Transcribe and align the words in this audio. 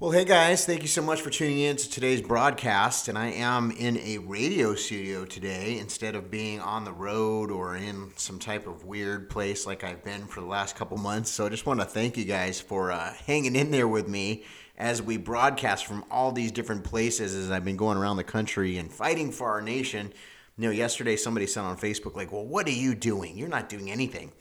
Well, 0.00 0.12
hey 0.12 0.24
guys, 0.24 0.64
thank 0.64 0.80
you 0.80 0.88
so 0.88 1.02
much 1.02 1.20
for 1.20 1.28
tuning 1.28 1.58
in 1.58 1.76
to 1.76 1.90
today's 1.90 2.22
broadcast. 2.22 3.08
And 3.08 3.18
I 3.18 3.32
am 3.32 3.70
in 3.70 3.98
a 3.98 4.16
radio 4.16 4.74
studio 4.74 5.26
today 5.26 5.76
instead 5.78 6.14
of 6.14 6.30
being 6.30 6.58
on 6.58 6.86
the 6.86 6.92
road 6.92 7.50
or 7.50 7.76
in 7.76 8.10
some 8.16 8.38
type 8.38 8.66
of 8.66 8.86
weird 8.86 9.28
place 9.28 9.66
like 9.66 9.84
I've 9.84 10.02
been 10.02 10.24
for 10.24 10.40
the 10.40 10.46
last 10.46 10.74
couple 10.74 10.96
months. 10.96 11.30
So 11.30 11.44
I 11.44 11.50
just 11.50 11.66
want 11.66 11.80
to 11.80 11.84
thank 11.84 12.16
you 12.16 12.24
guys 12.24 12.58
for 12.58 12.90
uh, 12.90 13.12
hanging 13.26 13.54
in 13.54 13.70
there 13.72 13.88
with 13.88 14.08
me 14.08 14.44
as 14.78 15.02
we 15.02 15.18
broadcast 15.18 15.84
from 15.84 16.02
all 16.10 16.32
these 16.32 16.50
different 16.50 16.82
places 16.82 17.34
as 17.34 17.50
I've 17.50 17.66
been 17.66 17.76
going 17.76 17.98
around 17.98 18.16
the 18.16 18.24
country 18.24 18.78
and 18.78 18.90
fighting 18.90 19.30
for 19.30 19.50
our 19.50 19.60
nation. 19.60 20.14
You 20.56 20.68
know, 20.68 20.70
yesterday 20.70 21.16
somebody 21.16 21.46
said 21.46 21.64
on 21.64 21.76
Facebook, 21.76 22.16
like, 22.16 22.32
well, 22.32 22.46
what 22.46 22.66
are 22.66 22.70
you 22.70 22.94
doing? 22.94 23.36
You're 23.36 23.48
not 23.48 23.68
doing 23.68 23.90
anything. 23.90 24.32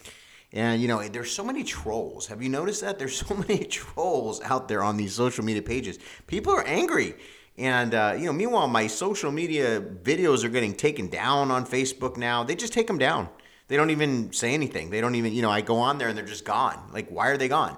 And 0.52 0.82
you 0.82 0.88
know, 0.88 1.08
there's 1.08 1.32
so 1.32 1.44
many 1.44 1.64
trolls. 1.64 2.28
Have 2.28 2.42
you 2.42 2.50
noticed 2.50 2.82
that? 2.82 2.98
There's 2.98 3.18
so 3.28 3.36
many 3.36 3.66
trolls 3.66 4.42
out 4.42 4.68
there 4.68 4.84
on 4.84 4.98
these 4.98 5.14
social 5.14 5.46
media 5.46 5.62
pages. 5.62 6.00
People 6.28 6.54
are 6.54 6.66
angry. 6.66 7.16
And 7.58 7.94
uh, 7.94 8.16
you 8.18 8.26
know, 8.26 8.34
meanwhile, 8.34 8.68
my 8.68 8.88
social 8.88 9.32
media 9.32 9.82
videos 9.82 10.44
are 10.44 10.50
getting 10.50 10.74
taken 10.74 11.08
down 11.08 11.52
on 11.52 11.66
Facebook 11.66 12.18
now. 12.18 12.44
They 12.44 12.56
just 12.56 12.74
take 12.74 12.88
them 12.88 12.98
down. 12.98 13.30
They 13.68 13.78
don't 13.78 13.92
even 13.92 14.34
say 14.34 14.54
anything. 14.54 14.90
They 14.90 15.00
don't 15.00 15.14
even, 15.16 15.32
you 15.32 15.44
know, 15.44 15.52
I 15.52 15.62
go 15.62 15.78
on 15.78 16.00
there 16.00 16.08
and 16.08 16.18
they're 16.18 16.26
just 16.26 16.44
gone. 16.44 16.90
Like, 16.92 17.10
why 17.10 17.28
are 17.28 17.38
they 17.38 17.48
gone? 17.48 17.78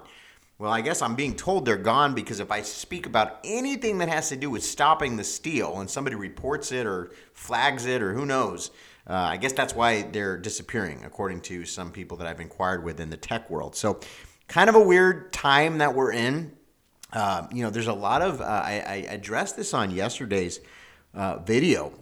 Well, 0.58 0.72
I 0.72 0.80
guess 0.80 1.02
I'm 1.02 1.16
being 1.16 1.34
told 1.34 1.66
they're 1.66 1.76
gone 1.76 2.14
because 2.14 2.40
if 2.40 2.50
I 2.50 2.62
speak 2.62 3.04
about 3.04 3.40
anything 3.44 3.98
that 3.98 4.08
has 4.08 4.28
to 4.30 4.36
do 4.36 4.48
with 4.48 4.62
stopping 4.62 5.16
the 5.16 5.24
steal 5.24 5.80
and 5.80 5.90
somebody 5.90 6.16
reports 6.16 6.72
it 6.72 6.86
or 6.86 7.10
flags 7.34 7.84
it 7.84 8.00
or 8.00 8.14
who 8.14 8.24
knows, 8.24 8.70
uh, 9.08 9.14
I 9.14 9.36
guess 9.36 9.52
that's 9.52 9.74
why 9.74 10.02
they're 10.02 10.36
disappearing, 10.36 11.02
according 11.04 11.40
to 11.42 11.64
some 11.64 11.90
people 11.90 12.16
that 12.18 12.26
I've 12.26 12.40
inquired 12.40 12.84
with 12.84 13.00
in 13.00 13.10
the 13.10 13.16
tech 13.16 13.50
world. 13.50 13.74
So, 13.74 14.00
kind 14.48 14.68
of 14.68 14.76
a 14.76 14.80
weird 14.80 15.32
time 15.32 15.78
that 15.78 15.94
we're 15.94 16.12
in. 16.12 16.52
Uh, 17.12 17.46
you 17.52 17.62
know, 17.62 17.70
there's 17.70 17.88
a 17.88 17.92
lot 17.92 18.22
of, 18.22 18.40
uh, 18.40 18.44
I, 18.44 18.82
I, 18.86 18.94
addressed 19.10 19.56
this 19.56 19.74
on 19.74 19.90
yesterday's 19.90 20.60
uh, 21.14 21.38
video, 21.38 21.92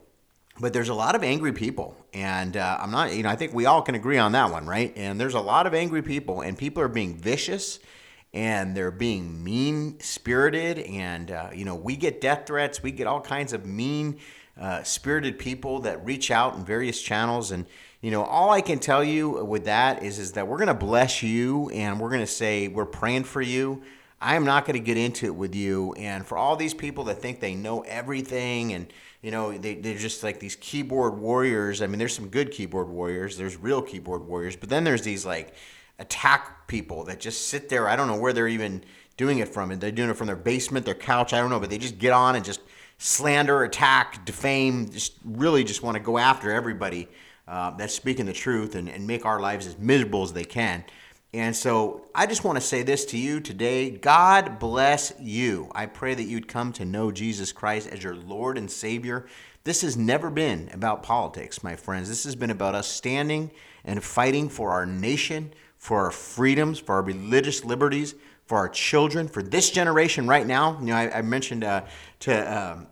but 0.60 0.72
there's 0.72 0.88
a 0.88 0.94
lot 0.94 1.14
of 1.14 1.24
angry 1.24 1.52
people. 1.52 1.96
And 2.12 2.56
uh, 2.56 2.78
I'm 2.80 2.90
not, 2.90 3.14
you 3.14 3.24
know, 3.24 3.28
I 3.28 3.36
think 3.36 3.52
we 3.54 3.66
all 3.66 3.82
can 3.82 3.94
agree 3.94 4.18
on 4.18 4.32
that 4.32 4.50
one, 4.50 4.66
right? 4.66 4.92
And 4.96 5.20
there's 5.20 5.34
a 5.34 5.40
lot 5.40 5.66
of 5.66 5.74
angry 5.74 6.02
people, 6.02 6.42
and 6.42 6.56
people 6.56 6.82
are 6.82 6.88
being 6.88 7.16
vicious 7.16 7.80
and 8.32 8.76
they're 8.76 8.92
being 8.92 9.42
mean 9.42 9.98
spirited. 10.00 10.78
And, 10.78 11.30
uh, 11.30 11.50
you 11.52 11.64
know, 11.64 11.74
we 11.74 11.96
get 11.96 12.20
death 12.20 12.46
threats, 12.46 12.82
we 12.82 12.92
get 12.92 13.06
all 13.06 13.20
kinds 13.20 13.52
of 13.52 13.66
mean 13.66 14.18
uh, 14.58 14.82
spirited 14.82 15.38
people 15.38 15.80
that 15.80 16.04
reach 16.04 16.30
out 16.30 16.54
in 16.54 16.64
various 16.64 17.00
channels. 17.00 17.50
And, 17.50 17.66
you 18.00 18.10
know, 18.10 18.22
all 18.24 18.50
I 18.50 18.60
can 18.60 18.78
tell 18.78 19.04
you 19.04 19.44
with 19.44 19.64
that 19.64 20.02
is, 20.02 20.18
is 20.18 20.32
that 20.32 20.46
we're 20.48 20.58
going 20.58 20.68
to 20.68 20.74
bless 20.74 21.22
you 21.22 21.68
and 21.70 22.00
we're 22.00 22.08
going 22.08 22.20
to 22.20 22.26
say 22.26 22.68
we're 22.68 22.86
praying 22.86 23.24
for 23.24 23.42
you. 23.42 23.82
I 24.20 24.36
am 24.36 24.44
not 24.44 24.66
going 24.66 24.74
to 24.74 24.84
get 24.84 24.98
into 24.98 25.26
it 25.26 25.34
with 25.34 25.54
you. 25.54 25.94
And 25.94 26.26
for 26.26 26.36
all 26.36 26.56
these 26.56 26.74
people 26.74 27.04
that 27.04 27.22
think 27.22 27.40
they 27.40 27.54
know 27.54 27.80
everything 27.82 28.74
and, 28.74 28.92
you 29.22 29.30
know, 29.30 29.56
they, 29.56 29.76
they're 29.76 29.96
just 29.96 30.22
like 30.22 30.40
these 30.40 30.56
keyboard 30.56 31.18
warriors. 31.18 31.80
I 31.82 31.86
mean, 31.86 31.98
there's 31.98 32.14
some 32.14 32.28
good 32.28 32.50
keyboard 32.50 32.88
warriors, 32.88 33.36
there's 33.36 33.56
real 33.56 33.82
keyboard 33.82 34.26
warriors, 34.26 34.56
but 34.56 34.68
then 34.68 34.84
there's 34.84 35.02
these 35.02 35.24
like 35.24 35.54
attack 35.98 36.66
people 36.66 37.04
that 37.04 37.20
just 37.20 37.48
sit 37.48 37.68
there. 37.68 37.88
I 37.88 37.96
don't 37.96 38.08
know 38.08 38.18
where 38.18 38.32
they're 38.32 38.48
even 38.48 38.82
doing 39.20 39.38
it 39.38 39.48
from. 39.48 39.70
And 39.70 39.78
they're 39.78 39.92
doing 39.92 40.08
it 40.08 40.16
from 40.16 40.28
their 40.28 40.34
basement, 40.34 40.86
their 40.86 40.94
couch. 40.94 41.34
I 41.34 41.40
don't 41.40 41.50
know, 41.50 41.60
but 41.60 41.68
they 41.68 41.76
just 41.76 41.98
get 41.98 42.12
on 42.12 42.36
and 42.36 42.44
just 42.44 42.60
slander, 43.02 43.64
attack, 43.64 44.26
defame, 44.26 44.90
just 44.90 45.14
really 45.24 45.64
just 45.64 45.82
want 45.82 45.96
to 45.96 46.02
go 46.02 46.18
after 46.18 46.52
everybody 46.52 47.08
uh, 47.48 47.70
that's 47.70 47.94
speaking 47.94 48.26
the 48.26 48.32
truth 48.32 48.74
and, 48.74 48.90
and 48.90 49.06
make 49.06 49.24
our 49.24 49.40
lives 49.40 49.66
as 49.66 49.78
miserable 49.78 50.22
as 50.22 50.34
they 50.34 50.44
can. 50.44 50.84
And 51.32 51.56
so 51.56 52.06
I 52.14 52.26
just 52.26 52.44
want 52.44 52.56
to 52.56 52.60
say 52.60 52.82
this 52.82 53.06
to 53.06 53.18
you 53.18 53.40
today 53.40 53.90
God 53.90 54.58
bless 54.58 55.14
you. 55.18 55.70
I 55.74 55.86
pray 55.86 56.14
that 56.14 56.24
you'd 56.24 56.46
come 56.46 56.74
to 56.74 56.84
know 56.84 57.10
Jesus 57.10 57.52
Christ 57.52 57.88
as 57.88 58.04
your 58.04 58.16
Lord 58.16 58.58
and 58.58 58.70
Savior. 58.70 59.26
This 59.64 59.80
has 59.80 59.96
never 59.96 60.28
been 60.28 60.68
about 60.74 61.02
politics, 61.02 61.62
my 61.62 61.76
friends. 61.76 62.06
This 62.06 62.24
has 62.24 62.36
been 62.36 62.50
about 62.50 62.74
us 62.74 62.86
standing 62.86 63.50
and 63.82 64.04
fighting 64.04 64.50
for 64.50 64.72
our 64.72 64.84
nation, 64.84 65.54
for 65.78 66.04
our 66.04 66.10
freedoms, 66.10 66.78
for 66.78 66.96
our 66.96 67.02
religious 67.02 67.64
liberties, 67.64 68.14
for 68.44 68.58
our 68.58 68.68
children, 68.68 69.26
for 69.28 69.42
this 69.42 69.70
generation 69.70 70.26
right 70.26 70.46
now. 70.46 70.78
You 70.80 70.86
know, 70.86 70.96
I, 70.96 71.18
I 71.18 71.22
mentioned 71.22 71.62
uh, 71.62 71.84
to 72.20 72.58
um, 72.58 72.86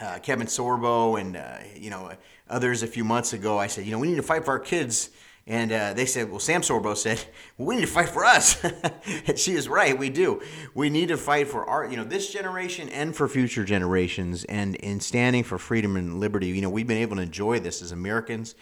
uh, 0.00 0.18
Kevin 0.22 0.46
Sorbo 0.46 1.20
and 1.20 1.36
uh, 1.36 1.58
you 1.76 1.90
know 1.90 2.10
others 2.48 2.82
a 2.82 2.86
few 2.86 3.04
months 3.04 3.32
ago. 3.32 3.58
I 3.58 3.66
said, 3.66 3.86
you 3.86 3.92
know, 3.92 3.98
we 3.98 4.08
need 4.08 4.16
to 4.16 4.22
fight 4.22 4.44
for 4.44 4.52
our 4.52 4.58
kids. 4.58 5.10
And 5.46 5.72
uh, 5.72 5.92
they 5.92 6.06
said, 6.06 6.30
well, 6.30 6.40
Sam 6.40 6.62
Sorbo 6.62 6.96
said, 6.96 7.22
well, 7.58 7.68
we 7.68 7.76
need 7.76 7.82
to 7.82 7.86
fight 7.86 8.08
for 8.08 8.24
us. 8.24 8.62
and 9.26 9.38
she 9.38 9.52
is 9.52 9.68
right, 9.68 9.98
we 9.98 10.08
do. 10.08 10.40
We 10.74 10.88
need 10.88 11.08
to 11.08 11.18
fight 11.18 11.48
for 11.48 11.66
our, 11.66 11.86
you 11.86 11.96
know, 11.96 12.04
this 12.04 12.32
generation 12.32 12.88
and 12.88 13.14
for 13.14 13.28
future 13.28 13.64
generations. 13.64 14.44
And 14.44 14.74
in 14.76 15.00
standing 15.00 15.44
for 15.44 15.58
freedom 15.58 15.96
and 15.96 16.18
liberty, 16.18 16.48
you 16.48 16.62
know, 16.62 16.70
we've 16.70 16.86
been 16.86 16.98
able 16.98 17.16
to 17.16 17.22
enjoy 17.22 17.60
this 17.60 17.82
as 17.82 17.92
Americans. 17.92 18.54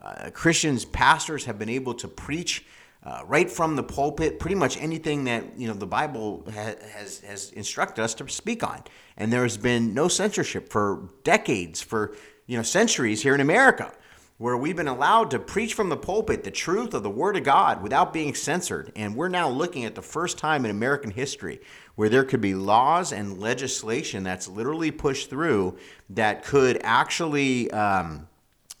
Uh, 0.00 0.30
Christians, 0.32 0.84
pastors 0.84 1.46
have 1.46 1.58
been 1.58 1.68
able 1.68 1.94
to 1.94 2.06
preach 2.06 2.64
uh, 3.04 3.22
right 3.26 3.50
from 3.50 3.76
the 3.76 3.82
pulpit, 3.82 4.38
pretty 4.38 4.56
much 4.56 4.76
anything 4.78 5.24
that 5.24 5.44
you 5.56 5.68
know 5.68 5.74
the 5.74 5.86
Bible 5.86 6.44
ha- 6.52 6.74
has 6.92 7.20
has 7.20 7.50
instructed 7.52 8.02
us 8.02 8.14
to 8.14 8.28
speak 8.28 8.62
on. 8.62 8.82
And 9.16 9.32
there 9.32 9.42
has 9.42 9.56
been 9.56 9.94
no 9.94 10.08
censorship 10.08 10.68
for 10.68 11.08
decades, 11.24 11.80
for 11.80 12.14
you 12.46 12.56
know 12.56 12.62
centuries 12.62 13.22
here 13.22 13.34
in 13.34 13.40
America, 13.40 13.92
where 14.38 14.56
we've 14.56 14.76
been 14.76 14.88
allowed 14.88 15.30
to 15.30 15.38
preach 15.38 15.74
from 15.74 15.90
the 15.90 15.96
pulpit 15.96 16.42
the 16.42 16.50
truth 16.50 16.92
of 16.92 17.04
the 17.04 17.10
Word 17.10 17.36
of 17.36 17.44
God 17.44 17.82
without 17.82 18.12
being 18.12 18.34
censored. 18.34 18.92
And 18.96 19.14
we're 19.14 19.28
now 19.28 19.48
looking 19.48 19.84
at 19.84 19.94
the 19.94 20.02
first 20.02 20.36
time 20.36 20.64
in 20.64 20.70
American 20.70 21.12
history 21.12 21.60
where 21.94 22.08
there 22.08 22.24
could 22.24 22.40
be 22.40 22.54
laws 22.54 23.12
and 23.12 23.38
legislation 23.38 24.24
that's 24.24 24.48
literally 24.48 24.90
pushed 24.90 25.30
through 25.30 25.78
that 26.10 26.44
could 26.44 26.80
actually. 26.82 27.70
Um, 27.70 28.27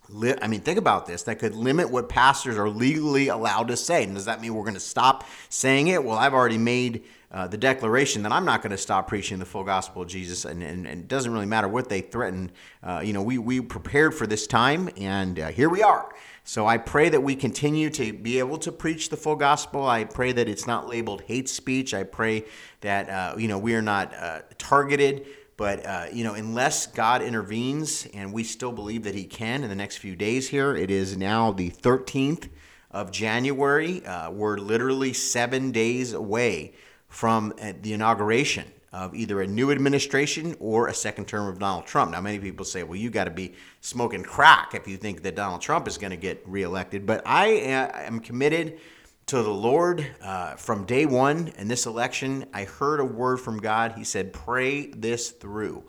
li- 0.08 0.34
I 0.40 0.46
mean, 0.46 0.60
think 0.60 0.78
about 0.78 1.06
this. 1.06 1.22
That 1.24 1.38
could 1.38 1.54
limit 1.54 1.90
what 1.90 2.08
pastors 2.08 2.56
are 2.56 2.68
legally 2.68 3.28
allowed 3.28 3.68
to 3.68 3.76
say. 3.76 4.04
And 4.04 4.14
does 4.14 4.24
that 4.26 4.40
mean 4.40 4.54
we're 4.54 4.64
going 4.64 4.74
to 4.74 4.80
stop 4.80 5.24
saying 5.48 5.88
it? 5.88 6.02
Well, 6.02 6.18
I've 6.18 6.34
already 6.34 6.58
made 6.58 7.04
uh, 7.30 7.46
the 7.46 7.58
declaration 7.58 8.22
that 8.22 8.32
I'm 8.32 8.44
not 8.44 8.62
going 8.62 8.70
to 8.70 8.78
stop 8.78 9.06
preaching 9.08 9.38
the 9.38 9.44
full 9.44 9.64
gospel 9.64 10.02
of 10.02 10.08
Jesus, 10.08 10.46
and, 10.46 10.62
and, 10.62 10.86
and, 10.86 11.02
it 11.02 11.08
doesn't 11.08 11.30
really 11.30 11.44
matter 11.44 11.68
what 11.68 11.90
they 11.90 12.00
threaten. 12.00 12.50
Uh, 12.82 13.02
you 13.04 13.12
know, 13.12 13.22
we, 13.22 13.36
we 13.36 13.60
prepared 13.60 14.14
for 14.14 14.26
this 14.26 14.46
time, 14.46 14.88
and 14.96 15.38
uh, 15.38 15.48
here 15.48 15.68
we 15.68 15.82
are. 15.82 16.08
So 16.44 16.66
I 16.66 16.78
pray 16.78 17.10
that 17.10 17.20
we 17.20 17.36
continue 17.36 17.90
to 17.90 18.14
be 18.14 18.38
able 18.38 18.56
to 18.58 18.72
preach 18.72 19.10
the 19.10 19.18
full 19.18 19.36
gospel. 19.36 19.86
I 19.86 20.04
pray 20.04 20.32
that 20.32 20.48
it's 20.48 20.66
not 20.66 20.88
labeled 20.88 21.20
hate 21.26 21.50
speech. 21.50 21.92
I 21.92 22.04
pray 22.04 22.46
that, 22.80 23.10
uh, 23.10 23.36
you 23.36 23.48
know, 23.48 23.58
we 23.58 23.74
are 23.74 23.82
not 23.82 24.14
uh, 24.14 24.40
targeted 24.56 25.26
but, 25.58 25.84
uh, 25.84 26.06
you 26.12 26.22
know, 26.22 26.34
unless 26.34 26.86
God 26.86 27.20
intervenes, 27.20 28.06
and 28.14 28.32
we 28.32 28.44
still 28.44 28.70
believe 28.70 29.02
that 29.02 29.16
He 29.16 29.24
can 29.24 29.64
in 29.64 29.68
the 29.68 29.74
next 29.74 29.96
few 29.96 30.14
days 30.14 30.48
here, 30.48 30.74
it 30.74 30.88
is 30.88 31.16
now 31.16 31.50
the 31.50 31.68
13th 31.68 32.48
of 32.92 33.10
January. 33.10 34.06
Uh, 34.06 34.30
we're 34.30 34.56
literally 34.56 35.12
seven 35.12 35.72
days 35.72 36.12
away 36.12 36.74
from 37.08 37.52
uh, 37.60 37.72
the 37.82 37.92
inauguration 37.92 38.66
of 38.92 39.16
either 39.16 39.42
a 39.42 39.46
new 39.48 39.72
administration 39.72 40.54
or 40.60 40.86
a 40.86 40.94
second 40.94 41.26
term 41.26 41.48
of 41.48 41.58
Donald 41.58 41.86
Trump. 41.86 42.12
Now, 42.12 42.20
many 42.20 42.38
people 42.38 42.64
say, 42.64 42.84
well, 42.84 42.96
you 42.96 43.10
got 43.10 43.24
to 43.24 43.30
be 43.32 43.52
smoking 43.80 44.22
crack 44.22 44.76
if 44.76 44.86
you 44.86 44.96
think 44.96 45.22
that 45.22 45.34
Donald 45.34 45.60
Trump 45.60 45.88
is 45.88 45.98
going 45.98 46.12
to 46.12 46.16
get 46.16 46.40
reelected. 46.46 47.04
But 47.04 47.22
I 47.26 47.56
uh, 47.62 47.98
am 48.04 48.20
committed 48.20 48.78
to 49.28 49.42
the 49.42 49.52
Lord 49.52 50.06
uh, 50.22 50.54
from 50.54 50.86
day 50.86 51.04
one 51.04 51.52
in 51.58 51.68
this 51.68 51.84
election. 51.84 52.46
I 52.54 52.64
heard 52.64 52.98
a 52.98 53.04
word 53.04 53.36
from 53.36 53.58
God. 53.58 53.92
He 53.92 54.02
said, 54.02 54.32
Pray 54.32 54.86
this 54.86 55.30
through. 55.30 55.84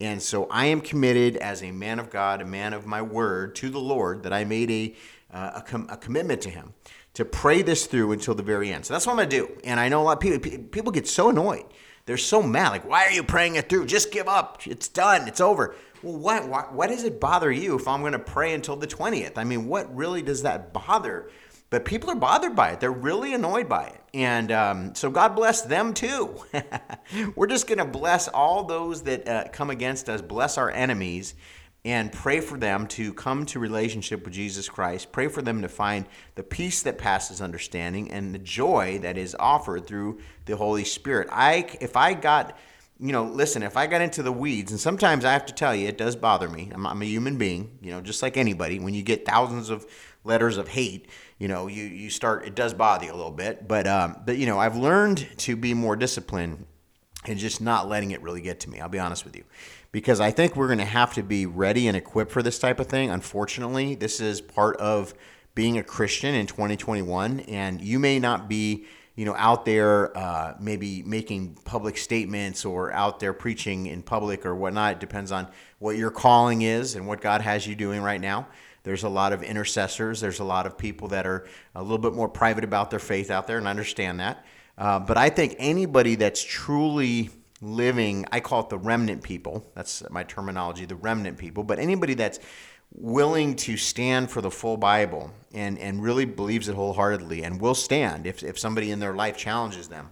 And 0.00 0.22
so 0.22 0.46
I 0.50 0.66
am 0.66 0.80
committed 0.80 1.36
as 1.36 1.64
a 1.64 1.72
man 1.72 1.98
of 1.98 2.10
God, 2.10 2.40
a 2.40 2.44
man 2.44 2.72
of 2.72 2.86
my 2.86 3.02
word 3.02 3.56
to 3.56 3.70
the 3.70 3.80
Lord, 3.80 4.22
that 4.22 4.32
I 4.32 4.44
made 4.44 4.70
a, 4.70 4.94
uh, 5.32 5.52
a, 5.56 5.62
com- 5.62 5.88
a, 5.90 5.96
commitment 5.96 6.42
to 6.42 6.50
Him 6.50 6.74
to 7.14 7.24
pray 7.24 7.62
this 7.62 7.86
through 7.86 8.12
until 8.12 8.36
the 8.36 8.44
very 8.44 8.72
end. 8.72 8.86
So 8.86 8.94
that's 8.94 9.04
what 9.04 9.14
I'm 9.14 9.18
going 9.18 9.30
to 9.30 9.36
do. 9.36 9.60
And 9.64 9.80
I 9.80 9.88
know 9.88 10.02
a 10.02 10.04
lot 10.04 10.12
of 10.12 10.20
people, 10.20 10.64
people 10.70 10.92
get 10.92 11.08
so 11.08 11.30
annoyed. 11.30 11.64
They're 12.04 12.16
so 12.16 12.40
mad. 12.40 12.68
Like, 12.68 12.88
why 12.88 13.04
are 13.06 13.10
you 13.10 13.24
praying 13.24 13.56
it 13.56 13.68
through? 13.68 13.86
Just 13.86 14.12
give 14.12 14.28
up. 14.28 14.64
It's 14.64 14.86
done. 14.86 15.26
It's 15.26 15.40
over. 15.40 15.74
Well, 16.04 16.18
what, 16.18 16.48
what, 16.48 16.72
what 16.72 16.88
does 16.88 17.02
it 17.02 17.18
bother 17.18 17.50
you 17.50 17.74
if 17.74 17.88
I'm 17.88 18.00
going 18.00 18.12
to 18.12 18.20
pray 18.20 18.54
until 18.54 18.76
the 18.76 18.86
20th? 18.86 19.38
I 19.38 19.42
mean, 19.42 19.66
what 19.66 19.92
really 19.92 20.22
does 20.22 20.42
that 20.42 20.72
bother 20.72 21.30
but 21.70 21.84
people 21.84 22.10
are 22.10 22.16
bothered 22.16 22.54
by 22.54 22.70
it. 22.70 22.80
They're 22.80 22.92
really 22.92 23.34
annoyed 23.34 23.68
by 23.68 23.86
it. 23.86 24.00
And 24.14 24.52
um, 24.52 24.94
so 24.94 25.10
God 25.10 25.34
bless 25.34 25.62
them 25.62 25.94
too. 25.94 26.36
We're 27.36 27.48
just 27.48 27.66
going 27.66 27.78
to 27.78 27.84
bless 27.84 28.28
all 28.28 28.64
those 28.64 29.02
that 29.02 29.28
uh, 29.28 29.44
come 29.52 29.70
against 29.70 30.08
us, 30.08 30.22
bless 30.22 30.58
our 30.58 30.70
enemies, 30.70 31.34
and 31.84 32.12
pray 32.12 32.40
for 32.40 32.58
them 32.58 32.86
to 32.88 33.12
come 33.14 33.46
to 33.46 33.58
relationship 33.58 34.24
with 34.24 34.34
Jesus 34.34 34.68
Christ. 34.68 35.12
Pray 35.12 35.28
for 35.28 35.42
them 35.42 35.62
to 35.62 35.68
find 35.68 36.06
the 36.34 36.42
peace 36.42 36.82
that 36.82 36.98
passes 36.98 37.40
understanding 37.40 38.10
and 38.10 38.34
the 38.34 38.38
joy 38.38 38.98
that 39.02 39.18
is 39.18 39.36
offered 39.38 39.86
through 39.86 40.20
the 40.46 40.56
Holy 40.56 40.84
Spirit. 40.84 41.28
I, 41.30 41.66
if 41.80 41.96
I 41.96 42.14
got 42.14 42.56
you 42.98 43.12
know, 43.12 43.24
listen, 43.24 43.62
if 43.62 43.76
I 43.76 43.86
got 43.86 44.00
into 44.00 44.22
the 44.22 44.32
weeds, 44.32 44.70
and 44.70 44.80
sometimes 44.80 45.24
I 45.24 45.32
have 45.32 45.44
to 45.46 45.52
tell 45.52 45.74
you, 45.74 45.86
it 45.86 45.98
does 45.98 46.16
bother 46.16 46.48
me. 46.48 46.70
I'm, 46.72 46.86
I'm, 46.86 47.02
a 47.02 47.04
human 47.04 47.36
being, 47.36 47.78
you 47.82 47.90
know, 47.90 48.00
just 48.00 48.22
like 48.22 48.38
anybody. 48.38 48.78
When 48.78 48.94
you 48.94 49.02
get 49.02 49.26
thousands 49.26 49.68
of 49.68 49.86
letters 50.24 50.56
of 50.56 50.68
hate, 50.68 51.06
you 51.38 51.48
know, 51.48 51.66
you, 51.66 51.84
you 51.84 52.10
start, 52.10 52.46
it 52.46 52.54
does 52.54 52.74
bother 52.74 53.06
you 53.06 53.12
a 53.12 53.16
little 53.16 53.30
bit. 53.30 53.68
But, 53.68 53.86
um, 53.86 54.16
but, 54.24 54.38
you 54.38 54.46
know, 54.46 54.58
I've 54.58 54.76
learned 54.76 55.26
to 55.38 55.56
be 55.56 55.74
more 55.74 55.96
disciplined 55.96 56.66
and 57.24 57.38
just 57.38 57.60
not 57.60 57.88
letting 57.88 58.12
it 58.12 58.22
really 58.22 58.40
get 58.40 58.60
to 58.60 58.70
me. 58.70 58.80
I'll 58.80 58.88
be 58.88 58.98
honest 58.98 59.24
with 59.24 59.36
you. 59.36 59.44
Because 59.92 60.20
I 60.20 60.30
think 60.30 60.56
we're 60.56 60.66
going 60.66 60.78
to 60.78 60.84
have 60.84 61.14
to 61.14 61.22
be 61.22 61.46
ready 61.46 61.88
and 61.88 61.96
equipped 61.96 62.30
for 62.30 62.42
this 62.42 62.58
type 62.58 62.80
of 62.80 62.86
thing. 62.86 63.10
Unfortunately, 63.10 63.94
this 63.94 64.20
is 64.20 64.40
part 64.40 64.76
of 64.76 65.14
being 65.54 65.78
a 65.78 65.82
Christian 65.82 66.34
in 66.34 66.46
2021, 66.46 67.40
and 67.40 67.80
you 67.80 67.98
may 67.98 68.18
not 68.18 68.48
be 68.48 68.86
you 69.16 69.24
know, 69.24 69.34
out 69.36 69.64
there 69.64 70.16
uh, 70.16 70.54
maybe 70.60 71.02
making 71.02 71.54
public 71.64 71.96
statements 71.96 72.66
or 72.66 72.92
out 72.92 73.18
there 73.18 73.32
preaching 73.32 73.86
in 73.86 74.02
public 74.02 74.44
or 74.44 74.54
whatnot. 74.54 74.92
It 74.92 75.00
depends 75.00 75.32
on 75.32 75.48
what 75.78 75.96
your 75.96 76.10
calling 76.10 76.60
is 76.62 76.94
and 76.94 77.06
what 77.06 77.22
God 77.22 77.40
has 77.40 77.66
you 77.66 77.74
doing 77.74 78.02
right 78.02 78.20
now. 78.20 78.46
There's 78.86 79.02
a 79.02 79.08
lot 79.08 79.32
of 79.32 79.42
intercessors. 79.42 80.20
There's 80.20 80.38
a 80.38 80.44
lot 80.44 80.64
of 80.64 80.78
people 80.78 81.08
that 81.08 81.26
are 81.26 81.48
a 81.74 81.82
little 81.82 81.98
bit 81.98 82.14
more 82.14 82.28
private 82.28 82.62
about 82.62 82.88
their 82.88 83.00
faith 83.00 83.32
out 83.32 83.48
there, 83.48 83.58
and 83.58 83.66
I 83.66 83.70
understand 83.70 84.20
that. 84.20 84.46
Uh, 84.78 85.00
but 85.00 85.16
I 85.16 85.28
think 85.28 85.56
anybody 85.58 86.14
that's 86.14 86.40
truly 86.40 87.30
living, 87.60 88.26
I 88.30 88.38
call 88.38 88.60
it 88.60 88.68
the 88.68 88.78
remnant 88.78 89.24
people. 89.24 89.68
That's 89.74 90.08
my 90.08 90.22
terminology, 90.22 90.84
the 90.84 90.94
remnant 90.94 91.36
people. 91.36 91.64
But 91.64 91.80
anybody 91.80 92.14
that's 92.14 92.38
willing 92.92 93.56
to 93.56 93.76
stand 93.76 94.30
for 94.30 94.40
the 94.40 94.52
full 94.52 94.76
Bible 94.76 95.32
and, 95.52 95.80
and 95.80 96.00
really 96.00 96.24
believes 96.24 96.68
it 96.68 96.76
wholeheartedly 96.76 97.42
and 97.42 97.60
will 97.60 97.74
stand 97.74 98.24
if, 98.24 98.44
if 98.44 98.56
somebody 98.56 98.92
in 98.92 99.00
their 99.00 99.16
life 99.16 99.36
challenges 99.36 99.88
them, 99.88 100.10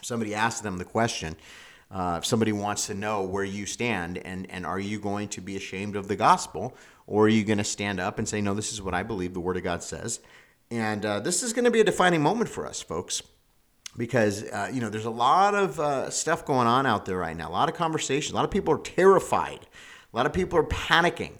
somebody 0.00 0.32
asks 0.32 0.60
them 0.60 0.78
the 0.78 0.84
question, 0.84 1.34
uh, 1.90 2.16
if 2.18 2.24
somebody 2.26 2.52
wants 2.52 2.86
to 2.86 2.94
know 2.94 3.24
where 3.24 3.44
you 3.44 3.66
stand 3.66 4.18
and, 4.18 4.48
and 4.48 4.64
are 4.64 4.78
you 4.78 5.00
going 5.00 5.26
to 5.26 5.40
be 5.40 5.56
ashamed 5.56 5.96
of 5.96 6.06
the 6.06 6.16
gospel 6.16 6.72
or 7.06 7.24
are 7.24 7.28
you 7.28 7.44
going 7.44 7.58
to 7.58 7.64
stand 7.64 8.00
up 8.00 8.18
and 8.18 8.28
say, 8.28 8.40
no, 8.40 8.54
this 8.54 8.72
is 8.72 8.82
what 8.82 8.94
I 8.94 9.02
believe 9.02 9.34
the 9.34 9.40
Word 9.40 9.56
of 9.56 9.62
God 9.62 9.82
says? 9.82 10.20
And 10.70 11.04
uh, 11.04 11.20
this 11.20 11.42
is 11.42 11.52
going 11.52 11.64
to 11.64 11.70
be 11.70 11.80
a 11.80 11.84
defining 11.84 12.22
moment 12.22 12.50
for 12.50 12.66
us, 12.66 12.80
folks 12.80 13.22
because 13.98 14.44
uh, 14.50 14.70
you 14.70 14.78
know 14.78 14.90
there's 14.90 15.06
a 15.06 15.10
lot 15.10 15.54
of 15.54 15.80
uh, 15.80 16.10
stuff 16.10 16.44
going 16.44 16.66
on 16.66 16.84
out 16.84 17.06
there 17.06 17.16
right 17.16 17.34
now 17.34 17.48
a 17.48 17.50
lot 17.50 17.66
of 17.66 17.74
conversations 17.74 18.30
a 18.30 18.34
lot 18.34 18.44
of 18.44 18.50
people 18.50 18.74
are 18.74 18.78
terrified 18.78 19.60
a 20.12 20.14
lot 20.14 20.26
of 20.26 20.34
people 20.34 20.58
are 20.58 20.64
panicking 20.64 21.32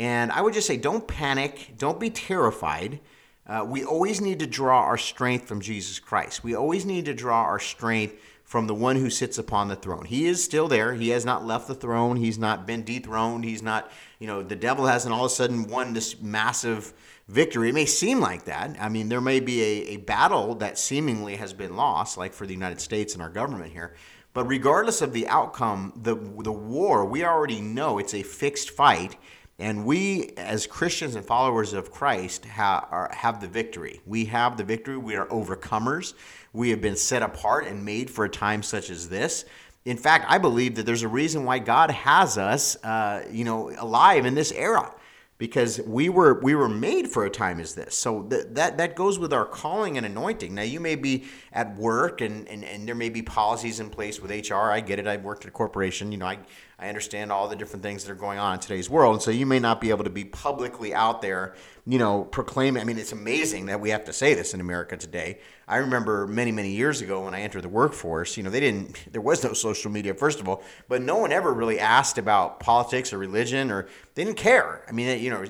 and 0.00 0.32
I 0.32 0.40
would 0.40 0.54
just 0.54 0.66
say 0.66 0.78
don't 0.78 1.06
panic, 1.06 1.74
don't 1.76 2.00
be 2.00 2.08
terrified. 2.08 3.00
Uh, 3.46 3.66
we 3.68 3.84
always 3.84 4.20
need 4.20 4.38
to 4.38 4.46
draw 4.46 4.82
our 4.82 4.96
strength 4.96 5.46
from 5.46 5.60
Jesus 5.60 5.98
Christ. 5.98 6.44
We 6.44 6.54
always 6.54 6.86
need 6.86 7.04
to 7.04 7.14
draw 7.14 7.42
our 7.42 7.58
strength 7.58 8.14
from 8.44 8.66
the 8.66 8.74
one 8.74 8.96
who 8.96 9.10
sits 9.10 9.38
upon 9.38 9.68
the 9.68 9.76
throne. 9.76 10.04
He 10.04 10.26
is 10.26 10.42
still 10.42 10.68
there. 10.68 10.94
He 10.94 11.10
has 11.10 11.24
not 11.24 11.44
left 11.44 11.68
the 11.68 11.74
throne. 11.74 12.16
He's 12.16 12.38
not 12.38 12.66
been 12.66 12.82
dethroned. 12.82 13.44
He's 13.44 13.62
not, 13.62 13.90
you 14.20 14.28
know, 14.28 14.42
the 14.42 14.54
devil 14.54 14.86
hasn't 14.86 15.12
all 15.12 15.24
of 15.24 15.32
a 15.32 15.34
sudden 15.34 15.66
won 15.66 15.92
this 15.92 16.20
massive 16.20 16.92
victory. 17.26 17.70
It 17.70 17.74
may 17.74 17.86
seem 17.86 18.20
like 18.20 18.44
that. 18.44 18.76
I 18.78 18.88
mean, 18.88 19.08
there 19.08 19.20
may 19.20 19.40
be 19.40 19.62
a, 19.62 19.94
a 19.94 19.96
battle 19.96 20.54
that 20.56 20.78
seemingly 20.78 21.36
has 21.36 21.52
been 21.52 21.74
lost, 21.74 22.16
like 22.16 22.32
for 22.32 22.46
the 22.46 22.54
United 22.54 22.80
States 22.80 23.14
and 23.14 23.22
our 23.22 23.30
government 23.30 23.72
here. 23.72 23.94
But 24.32 24.44
regardless 24.44 25.02
of 25.02 25.12
the 25.12 25.26
outcome, 25.26 25.92
the, 26.00 26.14
the 26.14 26.52
war, 26.52 27.04
we 27.04 27.24
already 27.24 27.60
know 27.60 27.98
it's 27.98 28.14
a 28.14 28.22
fixed 28.22 28.70
fight 28.70 29.16
and 29.60 29.84
we, 29.84 30.32
as 30.38 30.66
Christians 30.66 31.16
and 31.16 31.24
followers 31.24 31.74
of 31.74 31.90
Christ, 31.90 32.46
ha- 32.46 32.88
are, 32.90 33.10
have 33.12 33.42
the 33.42 33.46
victory. 33.46 34.00
We 34.06 34.24
have 34.24 34.56
the 34.56 34.64
victory. 34.64 34.96
We 34.96 35.16
are 35.16 35.26
overcomers. 35.26 36.14
We 36.54 36.70
have 36.70 36.80
been 36.80 36.96
set 36.96 37.22
apart 37.22 37.66
and 37.66 37.84
made 37.84 38.08
for 38.10 38.24
a 38.24 38.30
time 38.30 38.62
such 38.62 38.88
as 38.88 39.10
this. 39.10 39.44
In 39.84 39.96
fact, 39.96 40.26
I 40.28 40.38
believe 40.38 40.74
that 40.74 40.84
there's 40.84 41.02
a 41.02 41.08
reason 41.08 41.44
why 41.44 41.58
God 41.58 41.90
has 41.90 42.36
us, 42.36 42.76
uh, 42.84 43.24
you 43.30 43.44
know, 43.44 43.70
alive 43.78 44.26
in 44.26 44.34
this 44.34 44.52
era 44.52 44.94
because 45.40 45.80
we 45.86 46.10
were 46.10 46.38
we 46.42 46.54
were 46.54 46.68
made 46.68 47.08
for 47.08 47.24
a 47.24 47.30
time 47.30 47.60
as 47.60 47.74
this. 47.74 47.96
So 47.96 48.24
th- 48.24 48.48
that 48.50 48.76
that 48.76 48.94
goes 48.94 49.18
with 49.18 49.32
our 49.32 49.46
calling 49.46 49.96
and 49.96 50.04
anointing. 50.04 50.54
Now 50.54 50.62
you 50.62 50.80
may 50.80 50.96
be 50.96 51.24
at 51.50 51.74
work 51.76 52.20
and, 52.20 52.46
and 52.46 52.62
and 52.62 52.86
there 52.86 52.94
may 52.94 53.08
be 53.08 53.22
policies 53.22 53.80
in 53.80 53.88
place 53.88 54.20
with 54.20 54.30
HR. 54.30 54.70
I 54.70 54.80
get 54.80 54.98
it. 54.98 55.06
I've 55.06 55.24
worked 55.24 55.44
at 55.44 55.48
a 55.48 55.52
corporation. 55.52 56.12
You 56.12 56.18
know, 56.18 56.26
I 56.26 56.38
I 56.80 56.88
understand 56.88 57.30
all 57.30 57.46
the 57.46 57.56
different 57.56 57.82
things 57.82 58.04
that 58.04 58.12
are 58.12 58.16
going 58.16 58.38
on 58.38 58.54
in 58.54 58.60
today's 58.60 58.88
world, 58.88 59.12
and 59.12 59.22
so 59.22 59.30
you 59.30 59.44
may 59.44 59.58
not 59.58 59.82
be 59.82 59.90
able 59.90 60.04
to 60.04 60.10
be 60.10 60.24
publicly 60.24 60.94
out 60.94 61.20
there, 61.20 61.54
you 61.86 61.98
know, 61.98 62.24
proclaiming. 62.24 62.80
I 62.80 62.86
mean, 62.86 62.96
it's 62.96 63.12
amazing 63.12 63.66
that 63.66 63.82
we 63.82 63.90
have 63.90 64.06
to 64.06 64.14
say 64.14 64.32
this 64.32 64.54
in 64.54 64.60
America 64.60 64.96
today. 64.96 65.40
I 65.68 65.76
remember 65.76 66.26
many, 66.26 66.52
many 66.52 66.70
years 66.70 67.02
ago 67.02 67.26
when 67.26 67.34
I 67.34 67.42
entered 67.42 67.64
the 67.64 67.68
workforce, 67.68 68.38
you 68.38 68.42
know, 68.42 68.48
they 68.48 68.60
didn't, 68.60 68.98
there 69.12 69.20
was 69.20 69.44
no 69.44 69.52
social 69.52 69.90
media, 69.90 70.14
first 70.14 70.40
of 70.40 70.48
all, 70.48 70.62
but 70.88 71.02
no 71.02 71.18
one 71.18 71.32
ever 71.32 71.52
really 71.52 71.78
asked 71.78 72.16
about 72.16 72.60
politics 72.60 73.12
or 73.12 73.18
religion 73.18 73.70
or 73.70 73.86
they 74.14 74.24
didn't 74.24 74.38
care. 74.38 74.82
I 74.88 74.92
mean, 74.92 75.22
you 75.22 75.28
know, 75.28 75.44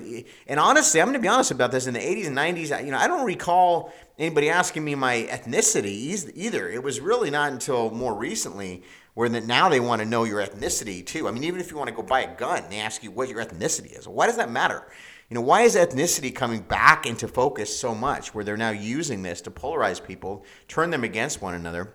and 0.47 0.59
honestly, 0.59 0.99
I'm 0.99 1.07
going 1.07 1.13
to 1.13 1.21
be 1.21 1.29
honest 1.29 1.51
about 1.51 1.71
this. 1.71 1.87
In 1.87 1.93
the 1.93 2.01
80s 2.01 2.27
and 2.27 2.37
90s, 2.37 2.83
you 2.83 2.91
know, 2.91 2.97
I 2.97 3.07
don't 3.07 3.25
recall 3.25 3.93
anybody 4.19 4.49
asking 4.49 4.83
me 4.83 4.95
my 4.95 5.27
ethnicity 5.31 6.29
either. 6.35 6.67
It 6.67 6.83
was 6.83 6.99
really 6.99 7.31
not 7.31 7.53
until 7.53 7.89
more 7.89 8.13
recently 8.13 8.83
where 9.13 9.29
that 9.29 9.45
now 9.45 9.69
they 9.69 9.79
want 9.79 10.01
to 10.01 10.07
know 10.07 10.23
your 10.23 10.41
ethnicity 10.41 11.05
too. 11.05 11.27
I 11.27 11.31
mean, 11.31 11.43
even 11.43 11.59
if 11.59 11.71
you 11.71 11.77
want 11.77 11.89
to 11.89 11.95
go 11.95 12.03
buy 12.03 12.21
a 12.21 12.35
gun, 12.35 12.63
they 12.69 12.79
ask 12.79 13.03
you 13.03 13.11
what 13.11 13.29
your 13.29 13.43
ethnicity 13.43 13.97
is. 13.97 14.07
Why 14.07 14.27
does 14.27 14.37
that 14.37 14.51
matter? 14.51 14.83
You 15.29 15.35
know, 15.35 15.41
why 15.41 15.61
is 15.61 15.75
ethnicity 15.75 16.33
coming 16.33 16.61
back 16.61 17.05
into 17.05 17.27
focus 17.27 17.77
so 17.77 17.95
much 17.95 18.33
where 18.33 18.43
they're 18.43 18.57
now 18.57 18.71
using 18.71 19.23
this 19.23 19.41
to 19.41 19.51
polarize 19.51 20.03
people, 20.03 20.45
turn 20.67 20.89
them 20.89 21.03
against 21.03 21.41
one 21.41 21.53
another? 21.53 21.93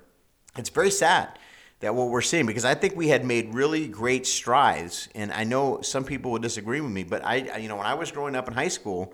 It's 0.56 0.70
very 0.70 0.90
sad 0.90 1.38
that 1.80 1.94
what 1.94 2.08
we're 2.08 2.22
seeing 2.22 2.46
because 2.46 2.64
I 2.64 2.74
think 2.74 2.96
we 2.96 3.08
had 3.08 3.24
made 3.24 3.52
really 3.52 3.88
great 3.88 4.26
strides, 4.26 5.08
and 5.14 5.30
I 5.32 5.44
know 5.44 5.82
some 5.82 6.04
people 6.04 6.30
would 6.32 6.42
disagree 6.42 6.80
with 6.80 6.90
me, 6.90 7.04
but 7.04 7.24
I, 7.24 7.58
you 7.58 7.68
know, 7.68 7.76
when 7.76 7.86
I 7.86 7.94
was 7.94 8.10
growing 8.10 8.34
up 8.34 8.48
in 8.48 8.54
high 8.54 8.68
school, 8.68 9.12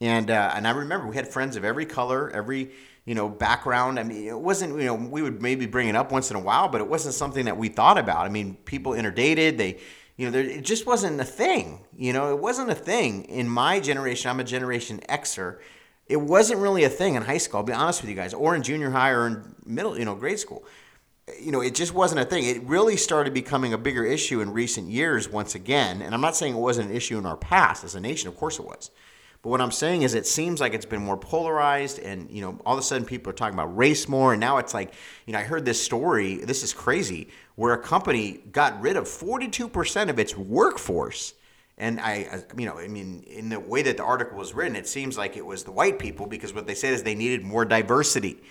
and 0.00 0.30
uh, 0.30 0.52
and 0.54 0.66
I 0.66 0.70
remember 0.70 1.06
we 1.06 1.16
had 1.16 1.28
friends 1.28 1.56
of 1.56 1.64
every 1.64 1.86
color, 1.86 2.30
every 2.30 2.70
you 3.04 3.14
know 3.14 3.28
background. 3.28 3.98
I 3.98 4.02
mean, 4.02 4.26
it 4.26 4.38
wasn't 4.38 4.78
you 4.78 4.86
know 4.86 4.94
we 4.94 5.22
would 5.22 5.42
maybe 5.42 5.66
bring 5.66 5.88
it 5.88 5.96
up 5.96 6.12
once 6.12 6.30
in 6.30 6.36
a 6.36 6.40
while, 6.40 6.68
but 6.68 6.80
it 6.80 6.88
wasn't 6.88 7.14
something 7.14 7.44
that 7.46 7.56
we 7.56 7.68
thought 7.68 7.98
about. 7.98 8.26
I 8.26 8.28
mean, 8.28 8.54
people 8.64 8.92
interdated, 8.92 9.58
they 9.58 9.78
you 10.16 10.26
know, 10.26 10.30
there, 10.30 10.44
it 10.44 10.64
just 10.64 10.86
wasn't 10.86 11.20
a 11.20 11.24
thing. 11.24 11.80
You 11.96 12.12
know, 12.12 12.32
it 12.32 12.40
wasn't 12.40 12.70
a 12.70 12.74
thing 12.74 13.24
in 13.24 13.48
my 13.48 13.80
generation. 13.80 14.30
I'm 14.30 14.40
a 14.40 14.44
Generation 14.44 15.00
Xer. 15.08 15.58
It 16.06 16.18
wasn't 16.18 16.60
really 16.60 16.84
a 16.84 16.88
thing 16.88 17.14
in 17.14 17.22
high 17.22 17.38
school. 17.38 17.58
I'll 17.58 17.66
be 17.66 17.72
honest 17.72 18.02
with 18.02 18.10
you 18.10 18.16
guys, 18.16 18.34
or 18.34 18.54
in 18.54 18.62
junior 18.62 18.90
high 18.90 19.10
or 19.10 19.26
in 19.26 19.54
middle, 19.64 19.98
you 19.98 20.04
know, 20.04 20.14
grade 20.14 20.38
school. 20.38 20.64
You 21.40 21.50
know, 21.50 21.62
it 21.62 21.74
just 21.74 21.94
wasn't 21.94 22.20
a 22.20 22.24
thing. 22.24 22.44
It 22.44 22.62
really 22.64 22.98
started 22.98 23.32
becoming 23.32 23.72
a 23.72 23.78
bigger 23.78 24.04
issue 24.04 24.42
in 24.42 24.52
recent 24.52 24.88
years 24.88 25.28
once 25.28 25.54
again. 25.54 26.02
And 26.02 26.14
I'm 26.14 26.20
not 26.20 26.36
saying 26.36 26.54
it 26.54 26.58
wasn't 26.58 26.90
an 26.90 26.96
issue 26.96 27.18
in 27.18 27.24
our 27.24 27.38
past 27.38 27.82
as 27.82 27.94
a 27.94 28.00
nation. 28.00 28.28
Of 28.28 28.36
course 28.36 28.58
it 28.58 28.66
was. 28.66 28.90
But 29.44 29.50
what 29.50 29.60
I'm 29.60 29.72
saying 29.72 30.02
is, 30.02 30.14
it 30.14 30.26
seems 30.26 30.58
like 30.58 30.72
it's 30.72 30.86
been 30.86 31.02
more 31.02 31.18
polarized, 31.18 31.98
and 31.98 32.30
you 32.30 32.40
know, 32.40 32.58
all 32.64 32.72
of 32.72 32.78
a 32.78 32.82
sudden 32.82 33.06
people 33.06 33.28
are 33.28 33.34
talking 33.34 33.52
about 33.52 33.76
race 33.76 34.08
more, 34.08 34.32
and 34.32 34.40
now 34.40 34.56
it's 34.56 34.72
like, 34.72 34.94
you 35.26 35.34
know, 35.34 35.38
I 35.38 35.42
heard 35.42 35.66
this 35.66 35.78
story. 35.82 36.36
This 36.36 36.62
is 36.62 36.72
crazy, 36.72 37.28
where 37.54 37.74
a 37.74 37.78
company 37.78 38.40
got 38.52 38.80
rid 38.80 38.96
of 38.96 39.04
42% 39.04 40.08
of 40.08 40.18
its 40.18 40.34
workforce. 40.34 41.34
And 41.76 42.00
I, 42.00 42.42
you 42.56 42.64
know, 42.64 42.78
I 42.78 42.88
mean, 42.88 43.22
in 43.26 43.50
the 43.50 43.60
way 43.60 43.82
that 43.82 43.98
the 43.98 44.02
article 44.02 44.38
was 44.38 44.54
written, 44.54 44.76
it 44.76 44.88
seems 44.88 45.18
like 45.18 45.36
it 45.36 45.44
was 45.44 45.62
the 45.62 45.72
white 45.72 45.98
people 45.98 46.26
because 46.26 46.54
what 46.54 46.66
they 46.66 46.74
said 46.74 46.94
is 46.94 47.02
they 47.02 47.14
needed 47.14 47.42
more 47.42 47.66
diversity, 47.66 48.42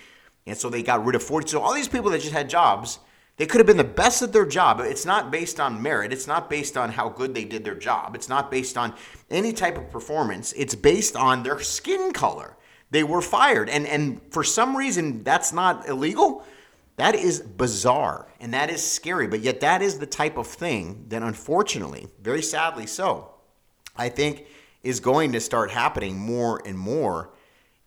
and 0.46 0.56
so 0.56 0.70
they 0.70 0.84
got 0.84 1.04
rid 1.04 1.16
of 1.16 1.24
40. 1.24 1.48
So 1.48 1.60
all 1.60 1.74
these 1.74 1.88
people 1.88 2.12
that 2.12 2.20
just 2.20 2.32
had 2.32 2.48
jobs 2.48 3.00
they 3.36 3.46
could 3.46 3.58
have 3.58 3.66
been 3.66 3.76
the 3.76 3.84
best 3.84 4.22
at 4.22 4.32
their 4.32 4.46
job. 4.46 4.80
It's 4.80 5.04
not 5.04 5.32
based 5.32 5.58
on 5.58 5.82
merit. 5.82 6.12
It's 6.12 6.28
not 6.28 6.48
based 6.48 6.76
on 6.76 6.90
how 6.90 7.08
good 7.08 7.34
they 7.34 7.44
did 7.44 7.64
their 7.64 7.74
job. 7.74 8.14
It's 8.14 8.28
not 8.28 8.50
based 8.50 8.78
on 8.78 8.94
any 9.28 9.52
type 9.52 9.76
of 9.76 9.90
performance. 9.90 10.52
It's 10.52 10.76
based 10.76 11.16
on 11.16 11.42
their 11.42 11.58
skin 11.60 12.12
color. 12.12 12.56
They 12.90 13.02
were 13.02 13.20
fired. 13.20 13.68
And, 13.68 13.86
and 13.86 14.20
for 14.30 14.44
some 14.44 14.76
reason, 14.76 15.24
that's 15.24 15.52
not 15.52 15.88
illegal. 15.88 16.44
That 16.96 17.16
is 17.16 17.40
bizarre 17.40 18.28
and 18.38 18.54
that 18.54 18.70
is 18.70 18.88
scary. 18.88 19.26
But 19.26 19.40
yet, 19.40 19.60
that 19.60 19.82
is 19.82 19.98
the 19.98 20.06
type 20.06 20.36
of 20.36 20.46
thing 20.46 21.06
that, 21.08 21.22
unfortunately, 21.22 22.06
very 22.22 22.42
sadly 22.42 22.86
so, 22.86 23.34
I 23.96 24.10
think 24.10 24.46
is 24.84 25.00
going 25.00 25.32
to 25.32 25.40
start 25.40 25.72
happening 25.72 26.16
more 26.16 26.62
and 26.64 26.78
more 26.78 27.30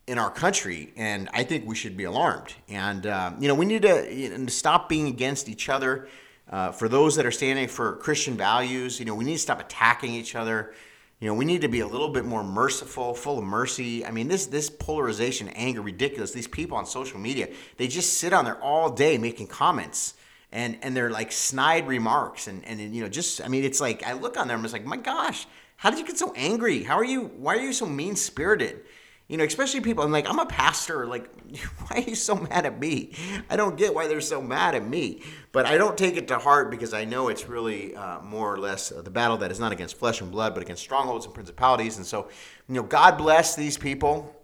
in 0.08 0.18
our 0.18 0.30
country, 0.30 0.92
and 0.96 1.28
I 1.34 1.44
think 1.44 1.66
we 1.66 1.76
should 1.76 1.96
be 1.96 2.04
alarmed. 2.04 2.54
And 2.68 3.06
uh, 3.06 3.32
you 3.38 3.46
know, 3.46 3.54
we 3.54 3.66
need 3.66 3.82
to 3.82 4.12
you 4.12 4.36
know, 4.36 4.46
stop 4.46 4.88
being 4.88 5.06
against 5.06 5.48
each 5.48 5.68
other. 5.68 6.08
Uh, 6.50 6.72
for 6.72 6.88
those 6.88 7.16
that 7.16 7.26
are 7.26 7.30
standing 7.30 7.68
for 7.68 7.96
Christian 7.96 8.34
values, 8.34 8.98
you 8.98 9.04
know, 9.04 9.14
we 9.14 9.24
need 9.24 9.34
to 9.34 9.38
stop 9.38 9.60
attacking 9.60 10.14
each 10.14 10.34
other. 10.34 10.72
You 11.20 11.28
know, 11.28 11.34
we 11.34 11.44
need 11.44 11.60
to 11.60 11.68
be 11.68 11.80
a 11.80 11.86
little 11.86 12.08
bit 12.08 12.24
more 12.24 12.42
merciful, 12.42 13.12
full 13.12 13.38
of 13.38 13.44
mercy. 13.44 14.06
I 14.06 14.10
mean, 14.10 14.28
this 14.28 14.46
this 14.46 14.70
polarization, 14.70 15.48
anger, 15.48 15.82
ridiculous. 15.82 16.32
These 16.32 16.48
people 16.48 16.78
on 16.78 16.86
social 16.86 17.20
media, 17.20 17.48
they 17.76 17.86
just 17.86 18.14
sit 18.14 18.32
on 18.32 18.46
there 18.46 18.60
all 18.62 18.90
day 18.90 19.18
making 19.18 19.48
comments 19.48 20.14
and 20.52 20.78
and 20.80 20.96
they're 20.96 21.10
like 21.10 21.32
snide 21.32 21.86
remarks 21.86 22.46
and 22.48 22.64
and 22.64 22.80
you 22.94 23.02
know, 23.02 23.08
just 23.08 23.42
I 23.44 23.48
mean, 23.48 23.64
it's 23.64 23.80
like 23.80 24.06
I 24.06 24.14
look 24.14 24.38
on 24.38 24.48
them, 24.48 24.64
it's 24.64 24.72
like, 24.72 24.86
my 24.86 24.96
gosh, 24.96 25.46
how 25.76 25.90
did 25.90 25.98
you 25.98 26.06
get 26.06 26.18
so 26.18 26.32
angry? 26.34 26.82
How 26.82 26.96
are 26.96 27.04
you? 27.04 27.26
Why 27.36 27.56
are 27.56 27.60
you 27.60 27.72
so 27.72 27.86
mean 27.86 28.16
spirited? 28.16 28.80
You 29.28 29.36
know, 29.36 29.44
especially 29.44 29.82
people. 29.82 30.02
I'm 30.02 30.10
like, 30.10 30.28
I'm 30.28 30.38
a 30.38 30.46
pastor. 30.46 31.06
Like, 31.06 31.30
why 31.86 31.98
are 31.98 32.08
you 32.08 32.14
so 32.14 32.34
mad 32.34 32.64
at 32.64 32.78
me? 32.78 33.12
I 33.50 33.56
don't 33.56 33.76
get 33.76 33.94
why 33.94 34.08
they're 34.08 34.22
so 34.22 34.40
mad 34.40 34.74
at 34.74 34.86
me. 34.86 35.22
But 35.52 35.66
I 35.66 35.76
don't 35.76 35.98
take 35.98 36.16
it 36.16 36.28
to 36.28 36.38
heart 36.38 36.70
because 36.70 36.94
I 36.94 37.04
know 37.04 37.28
it's 37.28 37.46
really 37.46 37.94
uh, 37.94 38.20
more 38.20 38.52
or 38.52 38.58
less 38.58 38.90
uh, 38.90 39.02
the 39.02 39.10
battle 39.10 39.36
that 39.38 39.50
is 39.50 39.60
not 39.60 39.70
against 39.70 39.98
flesh 39.98 40.22
and 40.22 40.30
blood, 40.30 40.54
but 40.54 40.62
against 40.62 40.82
strongholds 40.82 41.26
and 41.26 41.34
principalities. 41.34 41.98
And 41.98 42.06
so, 42.06 42.28
you 42.68 42.74
know, 42.74 42.82
God 42.82 43.18
bless 43.18 43.54
these 43.54 43.76
people. 43.76 44.34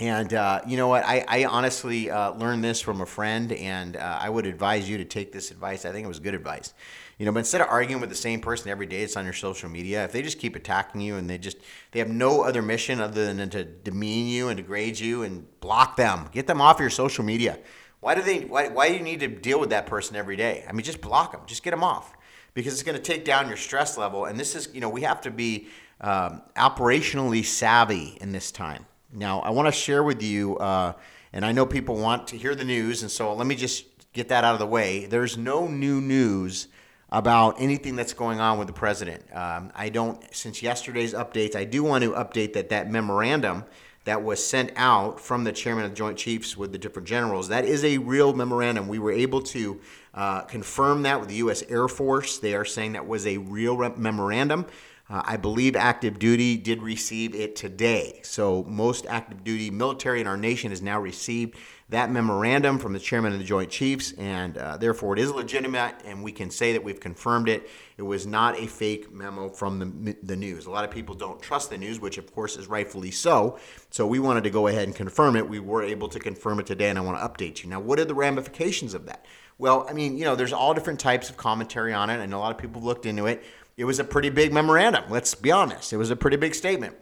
And 0.00 0.32
uh, 0.32 0.60
you 0.66 0.76
know 0.76 0.88
what? 0.88 1.04
I, 1.04 1.24
I 1.26 1.44
honestly 1.46 2.10
uh, 2.10 2.32
learned 2.32 2.62
this 2.62 2.80
from 2.80 3.00
a 3.00 3.06
friend, 3.06 3.50
and 3.52 3.96
uh, 3.96 4.18
I 4.20 4.28
would 4.28 4.46
advise 4.46 4.88
you 4.88 4.98
to 4.98 5.04
take 5.04 5.32
this 5.32 5.50
advice. 5.50 5.84
I 5.84 5.90
think 5.90 6.04
it 6.04 6.08
was 6.08 6.20
good 6.20 6.34
advice. 6.34 6.72
You 7.18 7.26
know, 7.26 7.32
but 7.32 7.40
instead 7.40 7.60
of 7.60 7.66
arguing 7.68 8.00
with 8.00 8.10
the 8.10 8.16
same 8.16 8.40
person 8.40 8.70
every 8.70 8.86
day, 8.86 9.02
it's 9.02 9.16
on 9.16 9.24
your 9.24 9.34
social 9.34 9.68
media. 9.68 10.04
If 10.04 10.12
they 10.12 10.22
just 10.22 10.38
keep 10.38 10.54
attacking 10.54 11.00
you 11.00 11.16
and 11.16 11.28
they 11.28 11.36
just 11.36 11.58
they 11.90 11.98
have 11.98 12.08
no 12.08 12.42
other 12.42 12.62
mission 12.62 13.00
other 13.00 13.32
than 13.34 13.50
to 13.50 13.64
demean 13.64 14.28
you 14.28 14.48
and 14.48 14.56
degrade 14.56 15.00
you 15.00 15.24
and 15.24 15.44
block 15.60 15.96
them, 15.96 16.28
get 16.30 16.46
them 16.46 16.60
off 16.60 16.78
your 16.78 16.90
social 16.90 17.24
media. 17.24 17.58
Why 18.00 18.14
do 18.14 18.22
they? 18.22 18.40
Why, 18.40 18.68
why 18.68 18.88
do 18.88 18.94
you 18.94 19.02
need 19.02 19.20
to 19.20 19.28
deal 19.28 19.58
with 19.58 19.70
that 19.70 19.86
person 19.86 20.14
every 20.14 20.36
day? 20.36 20.64
I 20.68 20.72
mean, 20.72 20.84
just 20.84 21.00
block 21.00 21.32
them. 21.32 21.40
Just 21.46 21.64
get 21.64 21.72
them 21.72 21.82
off 21.82 22.16
because 22.54 22.72
it's 22.72 22.84
going 22.84 22.96
to 22.96 23.02
take 23.02 23.24
down 23.24 23.48
your 23.48 23.56
stress 23.56 23.98
level. 23.98 24.26
And 24.26 24.38
this 24.38 24.54
is, 24.54 24.68
you 24.72 24.80
know, 24.80 24.88
we 24.88 25.02
have 25.02 25.20
to 25.22 25.32
be 25.32 25.66
um, 26.00 26.42
operationally 26.56 27.44
savvy 27.44 28.16
in 28.20 28.30
this 28.30 28.52
time. 28.52 28.86
Now, 29.12 29.40
I 29.40 29.50
want 29.50 29.66
to 29.66 29.72
share 29.72 30.04
with 30.04 30.22
you, 30.22 30.56
uh, 30.58 30.92
and 31.32 31.44
I 31.44 31.50
know 31.50 31.66
people 31.66 31.96
want 31.96 32.28
to 32.28 32.36
hear 32.36 32.54
the 32.54 32.64
news, 32.64 33.02
and 33.02 33.10
so 33.10 33.34
let 33.34 33.46
me 33.46 33.56
just 33.56 33.86
get 34.12 34.28
that 34.28 34.44
out 34.44 34.52
of 34.52 34.60
the 34.60 34.66
way. 34.66 35.06
There's 35.06 35.36
no 35.36 35.66
new 35.66 36.00
news 36.00 36.68
about 37.10 37.60
anything 37.60 37.96
that's 37.96 38.12
going 38.12 38.40
on 38.40 38.58
with 38.58 38.66
the 38.66 38.72
president. 38.72 39.24
Um, 39.34 39.72
I 39.74 39.88
don't, 39.88 40.22
since 40.34 40.62
yesterday's 40.62 41.14
updates, 41.14 41.56
I 41.56 41.64
do 41.64 41.82
want 41.82 42.04
to 42.04 42.10
update 42.12 42.52
that 42.52 42.68
that 42.68 42.90
memorandum 42.90 43.64
that 44.04 44.22
was 44.22 44.44
sent 44.44 44.72
out 44.76 45.20
from 45.20 45.44
the 45.44 45.52
chairman 45.52 45.84
of 45.84 45.90
the 45.90 45.96
Joint 45.96 46.16
Chiefs 46.16 46.56
with 46.56 46.72
the 46.72 46.78
different 46.78 47.06
generals, 47.06 47.48
that 47.48 47.64
is 47.64 47.84
a 47.84 47.98
real 47.98 48.32
memorandum. 48.32 48.88
We 48.88 48.98
were 48.98 49.12
able 49.12 49.42
to 49.42 49.80
uh, 50.14 50.42
confirm 50.42 51.02
that 51.02 51.20
with 51.20 51.28
the 51.28 51.36
U.S. 51.36 51.62
Air 51.68 51.88
Force. 51.88 52.38
They 52.38 52.54
are 52.54 52.64
saying 52.64 52.92
that 52.92 53.06
was 53.06 53.26
a 53.26 53.36
real 53.36 53.76
memorandum. 53.96 54.66
Uh, 55.10 55.22
I 55.24 55.36
believe 55.36 55.76
active 55.76 56.18
duty 56.18 56.56
did 56.56 56.82
receive 56.82 57.34
it 57.34 57.56
today. 57.56 58.20
So, 58.22 58.64
most 58.64 59.06
active 59.06 59.42
duty 59.44 59.70
military 59.70 60.20
in 60.20 60.26
our 60.26 60.36
nation 60.36 60.70
has 60.70 60.82
now 60.82 61.00
received 61.00 61.56
that 61.90 62.10
memorandum 62.10 62.78
from 62.78 62.92
the 62.92 62.98
chairman 62.98 63.32
of 63.32 63.38
the 63.38 63.44
Joint 63.44 63.70
Chiefs, 63.70 64.12
and 64.12 64.58
uh, 64.58 64.76
therefore 64.76 65.14
it 65.16 65.20
is 65.20 65.30
legitimate, 65.30 65.94
and 66.04 66.22
we 66.22 66.32
can 66.32 66.50
say 66.50 66.72
that 66.72 66.84
we've 66.84 67.00
confirmed 67.00 67.48
it. 67.48 67.68
It 67.96 68.02
was 68.02 68.26
not 68.26 68.58
a 68.58 68.66
fake 68.66 69.12
memo 69.12 69.48
from 69.48 69.78
the, 69.78 70.16
the 70.22 70.36
news. 70.36 70.66
A 70.66 70.70
lot 70.70 70.84
of 70.84 70.90
people 70.90 71.14
don't 71.14 71.40
trust 71.40 71.70
the 71.70 71.78
news, 71.78 71.98
which 71.98 72.18
of 72.18 72.32
course 72.34 72.56
is 72.56 72.66
rightfully 72.66 73.10
so. 73.10 73.58
So, 73.90 74.06
we 74.06 74.18
wanted 74.18 74.44
to 74.44 74.50
go 74.50 74.66
ahead 74.66 74.84
and 74.84 74.94
confirm 74.94 75.36
it. 75.36 75.48
We 75.48 75.60
were 75.60 75.82
able 75.82 76.08
to 76.08 76.18
confirm 76.18 76.60
it 76.60 76.66
today, 76.66 76.90
and 76.90 76.98
I 76.98 77.02
want 77.02 77.18
to 77.18 77.26
update 77.26 77.62
you. 77.62 77.70
Now, 77.70 77.80
what 77.80 77.98
are 77.98 78.04
the 78.04 78.14
ramifications 78.14 78.94
of 78.94 79.06
that? 79.06 79.24
Well, 79.56 79.86
I 79.88 79.92
mean, 79.92 80.18
you 80.18 80.24
know, 80.24 80.36
there's 80.36 80.52
all 80.52 80.74
different 80.74 81.00
types 81.00 81.30
of 81.30 81.36
commentary 81.36 81.92
on 81.92 82.10
it, 82.10 82.20
and 82.20 82.32
a 82.32 82.38
lot 82.38 82.52
of 82.52 82.58
people 82.58 82.80
have 82.80 82.86
looked 82.86 83.06
into 83.06 83.26
it 83.26 83.42
it 83.78 83.84
was 83.84 84.00
a 84.00 84.04
pretty 84.04 84.28
big 84.28 84.52
memorandum. 84.52 85.04
Let's 85.08 85.34
be 85.36 85.52
honest. 85.52 85.92
It 85.92 85.96
was 85.96 86.10
a 86.10 86.16
pretty 86.16 86.36
big 86.36 86.54
statement. 86.54 86.96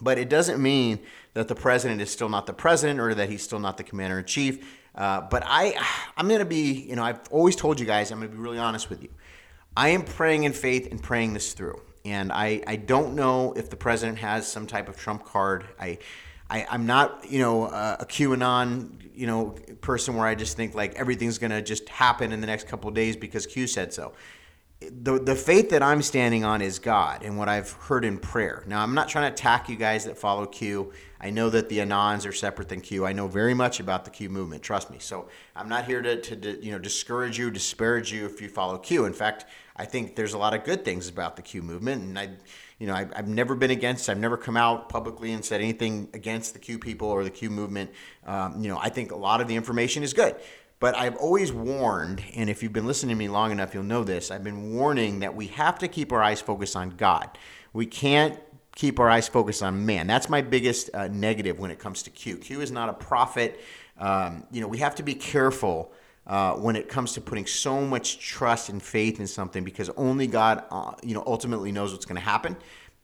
But 0.00 0.16
it 0.16 0.28
doesn't 0.28 0.62
mean 0.62 1.00
that 1.34 1.48
the 1.48 1.54
president 1.54 2.00
is 2.00 2.10
still 2.10 2.28
not 2.28 2.46
the 2.46 2.52
president 2.52 3.00
or 3.00 3.14
that 3.14 3.28
he's 3.28 3.42
still 3.42 3.58
not 3.58 3.76
the 3.76 3.82
commander 3.82 4.18
in 4.18 4.24
chief. 4.24 4.66
Uh, 4.94 5.20
but 5.20 5.42
I, 5.44 5.74
I'm 6.16 6.28
going 6.28 6.38
to 6.38 6.46
be, 6.46 6.86
you 6.88 6.96
know, 6.96 7.02
I've 7.02 7.20
always 7.30 7.56
told 7.56 7.80
you 7.80 7.86
guys, 7.86 8.10
I'm 8.10 8.18
going 8.20 8.30
to 8.30 8.36
be 8.36 8.40
really 8.40 8.58
honest 8.58 8.88
with 8.88 9.02
you. 9.02 9.10
I 9.76 9.88
am 9.88 10.04
praying 10.04 10.44
in 10.44 10.52
faith 10.52 10.88
and 10.90 11.02
praying 11.02 11.34
this 11.34 11.52
through. 11.52 11.80
And 12.04 12.30
I, 12.30 12.62
I 12.66 12.76
don't 12.76 13.14
know 13.14 13.52
if 13.54 13.70
the 13.70 13.76
president 13.76 14.18
has 14.18 14.46
some 14.46 14.66
type 14.66 14.88
of 14.88 14.96
trump 14.96 15.24
card. 15.24 15.64
I, 15.80 15.98
I, 16.48 16.66
I'm 16.70 16.86
not, 16.86 17.28
you 17.28 17.40
know, 17.40 17.64
uh, 17.64 17.96
a 17.98 18.04
QAnon, 18.04 19.10
you 19.14 19.26
know, 19.26 19.56
person 19.80 20.14
where 20.14 20.26
I 20.26 20.36
just 20.36 20.56
think 20.56 20.74
like 20.74 20.94
everything's 20.94 21.38
going 21.38 21.50
to 21.50 21.62
just 21.62 21.88
happen 21.88 22.30
in 22.30 22.40
the 22.40 22.46
next 22.46 22.68
couple 22.68 22.90
days 22.92 23.16
because 23.16 23.46
Q 23.46 23.66
said 23.66 23.92
so 23.92 24.12
the, 24.90 25.18
the 25.18 25.34
faith 25.34 25.70
that 25.70 25.82
I'm 25.82 26.02
standing 26.02 26.44
on 26.44 26.62
is 26.62 26.78
God 26.78 27.22
and 27.22 27.38
what 27.38 27.48
I've 27.48 27.72
heard 27.72 28.04
in 28.04 28.18
prayer. 28.18 28.64
Now, 28.66 28.82
I'm 28.82 28.94
not 28.94 29.08
trying 29.08 29.30
to 29.30 29.32
attack 29.32 29.68
you 29.68 29.76
guys 29.76 30.04
that 30.04 30.18
follow 30.18 30.46
Q. 30.46 30.92
I 31.24 31.30
know 31.30 31.48
that 31.48 31.70
the 31.70 31.78
Anons 31.78 32.28
are 32.28 32.32
separate 32.32 32.68
than 32.68 32.82
Q. 32.82 33.06
I 33.06 33.14
know 33.14 33.26
very 33.28 33.54
much 33.54 33.80
about 33.80 34.04
the 34.04 34.10
Q 34.10 34.28
movement, 34.28 34.62
trust 34.62 34.90
me. 34.90 34.98
So 35.00 35.30
I'm 35.56 35.70
not 35.70 35.86
here 35.86 36.02
to, 36.02 36.20
to 36.20 36.62
you 36.62 36.70
know, 36.70 36.78
discourage 36.78 37.38
you, 37.38 37.50
disparage 37.50 38.12
you 38.12 38.26
if 38.26 38.42
you 38.42 38.50
follow 38.50 38.76
Q. 38.76 39.06
In 39.06 39.14
fact, 39.14 39.46
I 39.74 39.86
think 39.86 40.16
there's 40.16 40.34
a 40.34 40.38
lot 40.38 40.52
of 40.52 40.64
good 40.64 40.84
things 40.84 41.08
about 41.08 41.36
the 41.36 41.42
Q 41.42 41.62
movement. 41.62 42.02
And 42.02 42.18
I, 42.18 42.28
you 42.78 42.86
know, 42.86 42.92
I, 42.92 43.08
I've 43.16 43.26
never 43.26 43.54
been 43.54 43.70
against, 43.70 44.10
I've 44.10 44.18
never 44.18 44.36
come 44.36 44.58
out 44.58 44.90
publicly 44.90 45.32
and 45.32 45.42
said 45.42 45.62
anything 45.62 46.10
against 46.12 46.52
the 46.52 46.58
Q 46.58 46.78
people 46.78 47.08
or 47.08 47.24
the 47.24 47.30
Q 47.30 47.48
movement. 47.48 47.90
Um, 48.26 48.62
you 48.62 48.68
know, 48.68 48.78
I 48.78 48.90
think 48.90 49.10
a 49.10 49.16
lot 49.16 49.40
of 49.40 49.48
the 49.48 49.56
information 49.56 50.02
is 50.02 50.12
good. 50.12 50.36
But 50.78 50.94
I've 50.94 51.16
always 51.16 51.50
warned, 51.50 52.22
and 52.34 52.50
if 52.50 52.62
you've 52.62 52.74
been 52.74 52.86
listening 52.86 53.16
to 53.16 53.18
me 53.18 53.28
long 53.28 53.50
enough, 53.50 53.72
you'll 53.72 53.84
know 53.84 54.04
this. 54.04 54.30
I've 54.30 54.44
been 54.44 54.74
warning 54.74 55.20
that 55.20 55.34
we 55.34 55.46
have 55.46 55.78
to 55.78 55.88
keep 55.88 56.12
our 56.12 56.22
eyes 56.22 56.42
focused 56.42 56.76
on 56.76 56.90
God. 56.90 57.30
We 57.72 57.86
can't 57.86 58.38
keep 58.74 58.98
our 58.98 59.08
eyes 59.08 59.28
focused 59.28 59.62
on 59.62 59.84
man. 59.86 60.06
That's 60.06 60.28
my 60.28 60.42
biggest 60.42 60.90
uh, 60.94 61.08
negative 61.08 61.58
when 61.58 61.70
it 61.70 61.78
comes 61.78 62.02
to 62.04 62.10
Q. 62.10 62.36
Q 62.38 62.60
is 62.60 62.70
not 62.70 62.88
a 62.88 62.94
prophet. 62.94 63.60
Um, 63.98 64.44
you 64.50 64.60
know, 64.60 64.68
we 64.68 64.78
have 64.78 64.94
to 64.96 65.02
be 65.02 65.14
careful 65.14 65.92
uh, 66.26 66.54
when 66.54 66.74
it 66.74 66.88
comes 66.88 67.12
to 67.12 67.20
putting 67.20 67.46
so 67.46 67.82
much 67.82 68.18
trust 68.18 68.68
and 68.68 68.82
faith 68.82 69.20
in 69.20 69.26
something 69.26 69.62
because 69.62 69.90
only 69.90 70.26
God, 70.26 70.64
uh, 70.70 70.92
you 71.02 71.14
know, 71.14 71.22
ultimately 71.26 71.70
knows 71.70 71.92
what's 71.92 72.06
going 72.06 72.20
to 72.20 72.26
happen, 72.26 72.56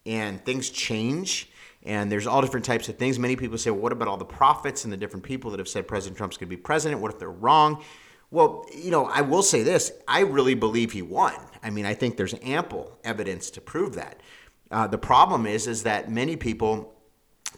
and 0.06 0.44
things 0.44 0.70
change 0.70 1.50
and 1.82 2.12
there's 2.12 2.26
all 2.26 2.42
different 2.42 2.66
types 2.66 2.88
of 2.88 2.96
things. 2.96 3.18
Many 3.18 3.36
people 3.36 3.56
say, 3.56 3.70
well, 3.70 3.80
what 3.80 3.92
about 3.92 4.08
all 4.08 4.16
the 4.16 4.24
prophets 4.24 4.84
and 4.84 4.92
the 4.92 4.96
different 4.96 5.24
people 5.24 5.50
that 5.50 5.58
have 5.58 5.68
said 5.68 5.88
President 5.88 6.16
Trump's 6.18 6.36
going 6.36 6.48
to 6.48 6.56
be 6.56 6.60
president? 6.60 7.00
What 7.00 7.12
if 7.12 7.18
they're 7.18 7.30
wrong? 7.30 7.82
Well, 8.30 8.66
you 8.74 8.90
know, 8.90 9.06
I 9.06 9.22
will 9.22 9.42
say 9.42 9.62
this 9.62 9.92
I 10.06 10.20
really 10.20 10.54
believe 10.54 10.92
he 10.92 11.02
won. 11.02 11.34
I 11.62 11.70
mean, 11.70 11.86
I 11.86 11.94
think 11.94 12.16
there's 12.16 12.34
ample 12.42 12.98
evidence 13.02 13.50
to 13.52 13.60
prove 13.60 13.94
that. 13.94 14.20
Uh, 14.70 14.86
the 14.86 14.98
problem 14.98 15.46
is, 15.46 15.66
is 15.66 15.82
that 15.82 16.10
many 16.10 16.36
people 16.36 16.94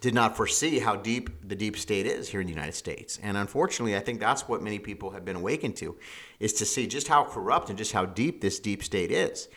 did 0.00 0.14
not 0.14 0.37
foresee 0.37 0.78
how 0.78 0.97
deep 0.97 1.49
the 1.49 1.54
deep 1.54 1.76
state 1.76 2.07
is 2.07 2.28
here 2.28 2.40
in 2.40 2.47
the 2.47 2.52
United 2.52 2.75
States. 2.75 3.19
And 3.23 3.37
unfortunately, 3.37 3.97
I 3.97 4.00
think 4.00 4.19
that's 4.19 4.49
what 4.49 4.62
many 4.62 4.78
people 4.78 5.11
have 5.11 5.25
been 5.25 5.37
awakened 5.37 5.76
to, 5.76 5.97
is 6.40 6.52
to 6.54 6.64
see 6.64 6.87
just 6.87 7.09
how 7.09 7.25
corrupt 7.25 7.69
and 7.69 7.78
just 7.78 7.92
how 7.92 8.07
deep 8.07 8.40
this 8.40 8.59
deep 8.59 8.83
state 8.83 9.12
is. 9.12 9.49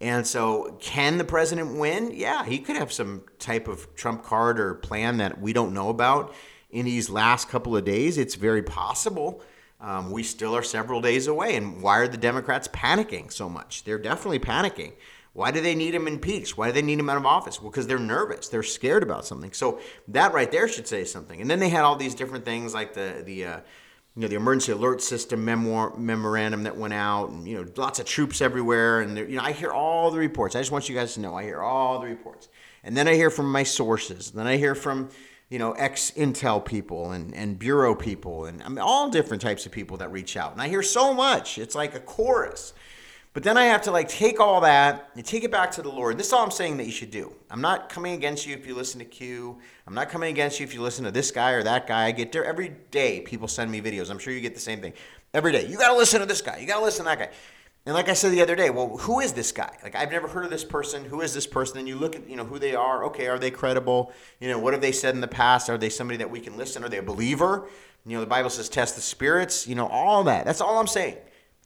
And 0.00 0.24
so, 0.24 0.76
can 0.80 1.18
the 1.18 1.24
president 1.24 1.76
win? 1.76 2.12
Yeah, 2.14 2.44
he 2.44 2.58
could 2.58 2.76
have 2.76 2.92
some 2.92 3.22
type 3.40 3.66
of 3.66 3.92
trump 3.96 4.22
card 4.22 4.60
or 4.60 4.74
plan 4.74 5.16
that 5.16 5.40
we 5.40 5.52
don't 5.52 5.74
know 5.74 5.88
about 5.88 6.32
in 6.70 6.84
these 6.84 7.10
last 7.10 7.48
couple 7.48 7.76
of 7.76 7.84
days. 7.84 8.18
It's 8.18 8.36
very 8.36 8.62
possible. 8.62 9.42
Um, 9.80 10.12
we 10.12 10.22
still 10.22 10.54
are 10.54 10.62
several 10.62 11.00
days 11.00 11.26
away. 11.26 11.56
And 11.56 11.82
why 11.82 11.98
are 11.98 12.08
the 12.08 12.16
Democrats 12.16 12.68
panicking 12.68 13.32
so 13.32 13.48
much? 13.48 13.82
They're 13.82 13.98
definitely 13.98 14.38
panicking. 14.38 14.92
Why 15.38 15.52
do 15.52 15.60
they 15.60 15.76
need 15.76 15.94
him 15.94 16.08
impeached? 16.08 16.58
Why 16.58 16.66
do 16.66 16.72
they 16.72 16.82
need 16.82 16.98
him 16.98 17.08
out 17.08 17.16
of 17.16 17.24
office? 17.24 17.62
Well, 17.62 17.70
because 17.70 17.86
they're 17.86 17.96
nervous. 17.96 18.48
They're 18.48 18.64
scared 18.64 19.04
about 19.04 19.24
something. 19.24 19.52
So 19.52 19.78
that 20.08 20.32
right 20.32 20.50
there 20.50 20.66
should 20.66 20.88
say 20.88 21.04
something. 21.04 21.40
And 21.40 21.48
then 21.48 21.60
they 21.60 21.68
had 21.68 21.84
all 21.84 21.94
these 21.94 22.16
different 22.16 22.44
things 22.44 22.74
like 22.74 22.92
the 22.92 23.22
the 23.24 23.44
uh, 23.44 23.60
you 24.16 24.22
know 24.22 24.26
the 24.26 24.34
emergency 24.34 24.72
alert 24.72 25.00
system 25.00 25.44
memoir, 25.44 25.96
memorandum 25.96 26.64
that 26.64 26.76
went 26.76 26.92
out, 26.92 27.30
and 27.30 27.46
you 27.46 27.56
know 27.56 27.70
lots 27.76 28.00
of 28.00 28.06
troops 28.06 28.40
everywhere, 28.40 29.00
and 29.00 29.16
you 29.16 29.36
know 29.36 29.42
I 29.44 29.52
hear 29.52 29.70
all 29.70 30.10
the 30.10 30.18
reports. 30.18 30.56
I 30.56 30.58
just 30.58 30.72
want 30.72 30.88
you 30.88 30.96
guys 30.96 31.14
to 31.14 31.20
know 31.20 31.36
I 31.36 31.44
hear 31.44 31.62
all 31.62 32.00
the 32.00 32.08
reports, 32.08 32.48
and 32.82 32.96
then 32.96 33.06
I 33.06 33.14
hear 33.14 33.30
from 33.30 33.52
my 33.52 33.62
sources, 33.62 34.32
then 34.32 34.48
I 34.48 34.56
hear 34.56 34.74
from 34.74 35.08
you 35.50 35.60
know 35.60 35.70
ex 35.74 36.10
Intel 36.16 36.64
people 36.64 37.12
and 37.12 37.32
and 37.32 37.60
bureau 37.60 37.94
people, 37.94 38.46
and 38.46 38.60
I 38.60 38.68
mean 38.70 38.80
all 38.80 39.08
different 39.08 39.40
types 39.40 39.66
of 39.66 39.70
people 39.70 39.98
that 39.98 40.10
reach 40.10 40.36
out, 40.36 40.50
and 40.50 40.60
I 40.60 40.66
hear 40.66 40.82
so 40.82 41.14
much. 41.14 41.58
It's 41.58 41.76
like 41.76 41.94
a 41.94 42.00
chorus. 42.00 42.74
But 43.38 43.44
then 43.44 43.56
I 43.56 43.66
have 43.66 43.82
to 43.82 43.92
like 43.92 44.08
take 44.08 44.40
all 44.40 44.62
that 44.62 45.10
and 45.14 45.24
take 45.24 45.44
it 45.44 45.52
back 45.52 45.70
to 45.70 45.80
the 45.80 45.88
Lord. 45.88 46.18
This 46.18 46.26
is 46.26 46.32
all 46.32 46.42
I'm 46.42 46.50
saying 46.50 46.78
that 46.78 46.86
you 46.86 46.90
should 46.90 47.12
do. 47.12 47.32
I'm 47.52 47.60
not 47.60 47.88
coming 47.88 48.14
against 48.14 48.48
you 48.48 48.54
if 48.56 48.66
you 48.66 48.74
listen 48.74 48.98
to 48.98 49.04
Q. 49.04 49.60
I'm 49.86 49.94
not 49.94 50.08
coming 50.08 50.30
against 50.30 50.58
you 50.58 50.64
if 50.64 50.74
you 50.74 50.82
listen 50.82 51.04
to 51.04 51.12
this 51.12 51.30
guy 51.30 51.52
or 51.52 51.62
that 51.62 51.86
guy. 51.86 52.06
I 52.06 52.10
get 52.10 52.32
there 52.32 52.44
every 52.44 52.70
day. 52.90 53.20
People 53.20 53.46
send 53.46 53.70
me 53.70 53.80
videos. 53.80 54.10
I'm 54.10 54.18
sure 54.18 54.32
you 54.32 54.40
get 54.40 54.54
the 54.54 54.60
same 54.60 54.80
thing 54.80 54.92
every 55.32 55.52
day. 55.52 55.68
You 55.68 55.78
got 55.78 55.92
to 55.92 55.96
listen 55.96 56.18
to 56.18 56.26
this 56.26 56.42
guy. 56.42 56.58
You 56.58 56.66
got 56.66 56.80
to 56.80 56.84
listen 56.84 57.04
to 57.04 57.10
that 57.10 57.18
guy. 57.20 57.30
And 57.86 57.94
like 57.94 58.08
I 58.08 58.14
said 58.14 58.32
the 58.32 58.42
other 58.42 58.56
day, 58.56 58.70
well, 58.70 58.96
who 58.96 59.20
is 59.20 59.34
this 59.34 59.52
guy? 59.52 59.70
Like 59.84 59.94
I've 59.94 60.10
never 60.10 60.26
heard 60.26 60.44
of 60.44 60.50
this 60.50 60.64
person. 60.64 61.04
Who 61.04 61.20
is 61.20 61.32
this 61.32 61.46
person? 61.46 61.78
And 61.78 61.86
you 61.86 61.94
look 61.94 62.16
at 62.16 62.28
you 62.28 62.34
know 62.34 62.44
who 62.44 62.58
they 62.58 62.74
are. 62.74 63.04
Okay, 63.04 63.28
are 63.28 63.38
they 63.38 63.52
credible? 63.52 64.12
You 64.40 64.48
know 64.48 64.58
what 64.58 64.72
have 64.72 64.82
they 64.82 64.90
said 64.90 65.14
in 65.14 65.20
the 65.20 65.28
past? 65.28 65.70
Are 65.70 65.78
they 65.78 65.90
somebody 65.90 66.16
that 66.16 66.28
we 66.32 66.40
can 66.40 66.56
listen? 66.56 66.82
Are 66.82 66.88
they 66.88 66.98
a 66.98 67.02
believer? 67.04 67.68
You 68.04 68.16
know 68.16 68.20
the 68.20 68.26
Bible 68.26 68.50
says 68.50 68.68
test 68.68 68.96
the 68.96 69.00
spirits. 69.00 69.68
You 69.68 69.76
know 69.76 69.86
all 69.86 70.24
that. 70.24 70.44
That's 70.44 70.60
all 70.60 70.80
I'm 70.80 70.88
saying 70.88 71.18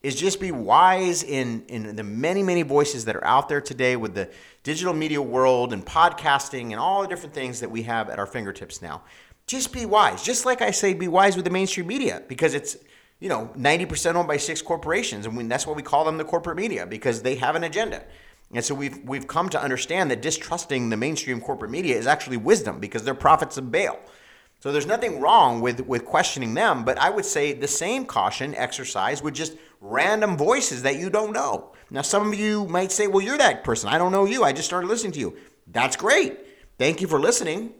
is 0.02 0.16
just 0.16 0.40
be 0.40 0.50
wise 0.50 1.23
in, 1.23 1.64
in 1.68 1.94
the 1.94 2.02
many, 2.02 2.42
many 2.42 2.62
voices 2.62 3.04
that 3.04 3.14
are 3.14 3.25
out 3.25 3.49
there 3.49 3.61
today 3.61 3.97
with 3.97 4.14
the 4.14 4.28
digital 4.64 4.92
media 4.92 5.23
world 5.23 5.73
and 5.73 5.85
podcasting 5.87 6.71
and 6.71 6.76
all 6.76 7.02
the 7.02 7.09
different 7.09 7.35
things 7.35 7.61
that 7.61 7.71
we 7.71 7.82
have 7.82 8.11
at 8.11 8.18
our 8.18 8.26
fingertips 8.26 8.82
now. 8.82 9.02
Just 9.47 9.73
be 9.73 9.87
wise. 9.87 10.23
Just 10.23 10.44
like 10.44 10.61
I 10.61 10.71
say, 10.71 10.94
be 10.94 11.09
wise 11.09 11.37
with 11.37 11.44
the 11.44 11.50
mainstream 11.50 11.87
media 11.87 12.23
because 12.28 12.54
it's, 12.54 12.76
you 13.21 13.28
know, 13.28 13.52
90% 13.56 14.14
owned 14.14 14.26
by 14.26 14.37
six 14.37 14.61
corporations. 14.61 15.26
And 15.26 15.37
we, 15.37 15.44
that's 15.44 15.66
why 15.66 15.75
we 15.75 15.82
call 15.82 16.04
them 16.04 16.18
the 16.18 16.25
corporate 16.25 16.56
media 16.56 16.85
because 16.87 17.23
they 17.23 17.37
have 17.37 17.54
an 17.54 17.62
agenda. 17.62 18.04
And 18.52 18.64
so 18.64 18.75
we've, 18.75 18.99
we've 19.04 19.26
come 19.26 19.49
to 19.50 19.62
understand 19.62 20.11
that 20.11 20.21
distrusting 20.21 20.90
the 20.90 20.97
mainstream 20.97 21.40
corporate 21.40 21.71
media 21.71 21.97
is 21.97 22.06
actually 22.06 22.37
wisdom 22.37 22.80
because 22.80 23.04
they're 23.04 23.14
prophets 23.14 23.56
of 23.56 23.71
Baal. 23.71 23.99
So 24.61 24.71
there's 24.71 24.87
nothing 24.87 25.21
wrong 25.21 25.61
with, 25.61 25.80
with 25.87 26.04
questioning 26.04 26.54
them, 26.54 26.85
but 26.85 26.97
I 26.99 27.11
would 27.11 27.25
say 27.25 27.52
the 27.52 27.66
same 27.66 28.04
caution 28.04 28.54
exercise 28.54 29.21
would 29.21 29.35
just 29.35 29.54
random 29.83 30.37
voices 30.37 30.83
that 30.83 30.97
you 30.97 31.11
don't 31.11 31.33
know. 31.33 31.73
Now, 31.91 32.03
some 32.03 32.29
of 32.29 32.39
you 32.39 32.67
might 32.67 32.93
say, 32.93 33.09
well, 33.09 33.21
you're 33.21 33.37
that 33.37 33.65
person. 33.65 33.91
I 33.91 33.99
don't 33.99 34.12
know 34.12 34.25
you. 34.25 34.45
I 34.45 34.53
just 34.53 34.69
started 34.69 34.87
listening 34.87 35.12
to 35.12 35.21
you. 35.21 35.37
That's 35.67 35.97
great. 35.97 36.39
Thank 36.79 37.01
you 37.01 37.09
for 37.09 37.21
listening. 37.21 37.75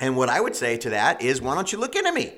And 0.00 0.16
what 0.16 0.28
I 0.28 0.40
would 0.40 0.56
say 0.56 0.76
to 0.78 0.90
that 0.90 1.22
is, 1.22 1.40
why 1.40 1.54
don't 1.54 1.70
you 1.70 1.78
look 1.78 1.94
into 1.94 2.12
me? 2.12 2.32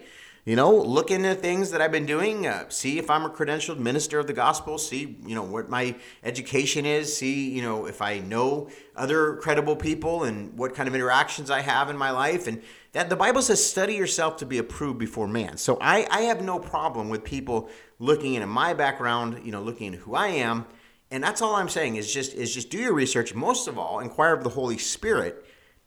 You 0.44 0.54
know, 0.54 0.72
look 0.72 1.10
into 1.10 1.34
things 1.34 1.72
that 1.72 1.80
I've 1.80 1.90
been 1.90 2.06
doing, 2.06 2.46
uh, 2.46 2.68
see 2.68 2.98
if 2.98 3.10
I'm 3.10 3.24
a 3.24 3.30
credentialed 3.30 3.78
minister 3.78 4.20
of 4.20 4.28
the 4.28 4.32
gospel, 4.32 4.78
see, 4.78 5.16
you 5.26 5.34
know, 5.34 5.42
what 5.42 5.68
my 5.68 5.96
education 6.22 6.86
is, 6.86 7.16
see, 7.16 7.50
you 7.50 7.62
know, 7.62 7.86
if 7.86 8.00
I 8.00 8.20
know 8.20 8.70
other 8.94 9.36
credible 9.36 9.74
people 9.74 10.22
and 10.22 10.56
what 10.56 10.72
kind 10.76 10.88
of 10.88 10.94
interactions 10.94 11.50
I 11.50 11.62
have 11.62 11.90
in 11.90 11.96
my 11.96 12.12
life. 12.12 12.46
And 12.46 12.62
that 12.96 13.10
the 13.10 13.16
Bible 13.16 13.42
says, 13.42 13.62
study 13.62 13.92
yourself 13.92 14.38
to 14.38 14.46
be 14.46 14.56
approved 14.56 14.98
before 14.98 15.28
man. 15.28 15.58
So 15.58 15.76
I, 15.82 16.06
I 16.10 16.22
have 16.22 16.40
no 16.40 16.58
problem 16.58 17.10
with 17.10 17.24
people 17.24 17.68
looking 17.98 18.32
into 18.32 18.46
my 18.46 18.72
background, 18.72 19.42
you 19.44 19.52
know, 19.52 19.60
looking 19.60 19.88
into 19.88 19.98
who 19.98 20.14
I 20.14 20.28
am. 20.28 20.64
And 21.10 21.22
that's 21.22 21.42
all 21.42 21.56
I'm 21.56 21.68
saying 21.68 21.96
is 21.96 22.10
just 22.10 22.32
is 22.32 22.54
just 22.54 22.70
do 22.70 22.78
your 22.78 22.94
research. 22.94 23.34
Most 23.34 23.68
of 23.68 23.78
all, 23.78 24.00
inquire 24.00 24.32
of 24.32 24.44
the 24.44 24.48
Holy 24.48 24.78
Spirit 24.78 25.44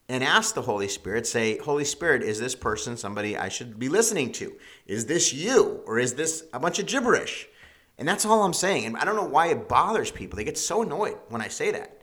and 0.08 0.24
ask 0.24 0.54
the 0.54 0.62
Holy 0.62 0.88
Spirit, 0.88 1.25
say, 1.25 1.58
Holy 1.58 1.84
Spirit, 1.84 2.22
is 2.22 2.39
this 2.39 2.54
person 2.54 2.96
somebody 2.96 3.36
I 3.36 3.50
should 3.50 3.80
be 3.80 3.89
listening 3.89 4.32
to? 4.34 4.54
Is 4.86 5.08
this 5.08 5.34
you? 5.34 5.82
Or 5.88 5.98
is 5.98 6.13
this 6.13 6.44
a 6.54 6.60
bunch 6.60 6.78
of 6.78 6.86
gibberish? 6.86 7.48
And 7.98 8.08
that's 8.08 8.24
all 8.24 8.44
I'm 8.44 8.54
saying. 8.54 8.86
And 8.86 8.96
I 8.98 9.04
don't 9.04 9.16
know 9.16 9.25
why 9.25 9.48
it 9.48 9.68
bothers 9.68 10.12
people. 10.12 10.38
They 10.38 10.44
get 10.44 10.60
so 10.60 10.84
annoyed 10.84 11.18
when 11.30 11.42
I 11.42 11.48
say 11.48 11.72
that. 11.72 11.99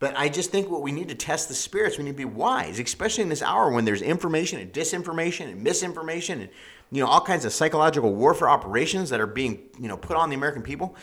But 0.00 0.16
I 0.16 0.30
just 0.30 0.50
think 0.50 0.68
what 0.70 0.82
we 0.82 0.92
need 0.92 1.10
to 1.10 1.14
test 1.14 1.48
the 1.48 1.54
spirits, 1.54 1.98
we 1.98 2.04
need 2.04 2.12
to 2.12 2.16
be 2.16 2.24
wise, 2.24 2.80
especially 2.80 3.22
in 3.22 3.28
this 3.28 3.42
hour 3.42 3.70
when 3.70 3.84
there's 3.84 4.02
information 4.02 4.58
and 4.58 4.72
disinformation 4.72 5.48
and 5.52 5.62
misinformation 5.62 6.40
and 6.40 6.50
you 6.90 7.04
know 7.04 7.08
all 7.08 7.20
kinds 7.20 7.44
of 7.44 7.52
psychological 7.52 8.12
warfare 8.12 8.48
operations 8.48 9.10
that 9.10 9.20
are 9.20 9.26
being, 9.26 9.68
you 9.78 9.86
know, 9.86 9.96
put 9.96 10.16
on 10.16 10.30
the 10.30 10.34
American 10.34 10.62
people. 10.62 10.96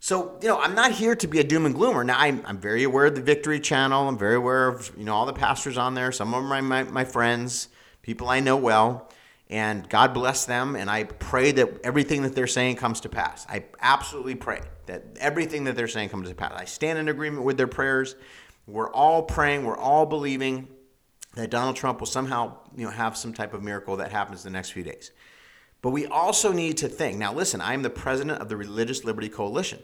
So, 0.00 0.38
you 0.40 0.48
know, 0.48 0.60
I'm 0.60 0.74
not 0.74 0.92
here 0.92 1.16
to 1.16 1.26
be 1.26 1.40
a 1.40 1.44
doom 1.44 1.66
and 1.66 1.74
gloomer. 1.74 2.04
Now, 2.04 2.18
I'm, 2.18 2.42
I'm 2.46 2.58
very 2.58 2.84
aware 2.84 3.06
of 3.06 3.16
the 3.16 3.20
Victory 3.20 3.58
Channel. 3.58 4.08
I'm 4.08 4.16
very 4.16 4.36
aware 4.36 4.68
of, 4.68 4.92
you 4.96 5.04
know, 5.04 5.12
all 5.12 5.26
the 5.26 5.32
pastors 5.32 5.76
on 5.76 5.94
there. 5.94 6.12
Some 6.12 6.34
of 6.34 6.42
them 6.42 6.52
are 6.52 6.62
my, 6.62 6.84
my 6.84 7.04
friends, 7.04 7.68
people 8.02 8.28
I 8.28 8.38
know 8.38 8.56
well. 8.56 9.10
And 9.50 9.88
God 9.88 10.12
bless 10.12 10.44
them. 10.44 10.76
And 10.76 10.90
I 10.90 11.04
pray 11.04 11.52
that 11.52 11.80
everything 11.82 12.22
that 12.22 12.34
they're 12.34 12.46
saying 12.46 12.76
comes 12.76 13.00
to 13.00 13.08
pass. 13.08 13.46
I 13.48 13.64
absolutely 13.80 14.34
pray 14.34 14.60
that 14.86 15.04
everything 15.18 15.64
that 15.64 15.76
they're 15.76 15.88
saying 15.88 16.10
comes 16.10 16.28
to 16.28 16.34
pass. 16.34 16.52
I 16.54 16.66
stand 16.66 16.98
in 16.98 17.08
agreement 17.08 17.44
with 17.44 17.56
their 17.56 17.66
prayers. 17.66 18.14
We're 18.66 18.90
all 18.90 19.22
praying, 19.22 19.64
we're 19.64 19.78
all 19.78 20.04
believing 20.04 20.68
that 21.34 21.50
Donald 21.50 21.76
Trump 21.76 22.00
will 22.00 22.06
somehow, 22.06 22.58
you 22.76 22.84
know, 22.84 22.90
have 22.90 23.16
some 23.16 23.32
type 23.32 23.54
of 23.54 23.62
miracle 23.62 23.96
that 23.96 24.12
happens 24.12 24.42
the 24.42 24.50
next 24.50 24.70
few 24.70 24.82
days. 24.82 25.10
But 25.80 25.90
we 25.90 26.06
also 26.06 26.52
need 26.52 26.76
to 26.78 26.88
think 26.88 27.16
now, 27.16 27.32
listen, 27.32 27.60
I'm 27.60 27.82
the 27.82 27.90
president 27.90 28.40
of 28.42 28.48
the 28.48 28.56
Religious 28.56 29.04
Liberty 29.04 29.28
Coalition, 29.28 29.80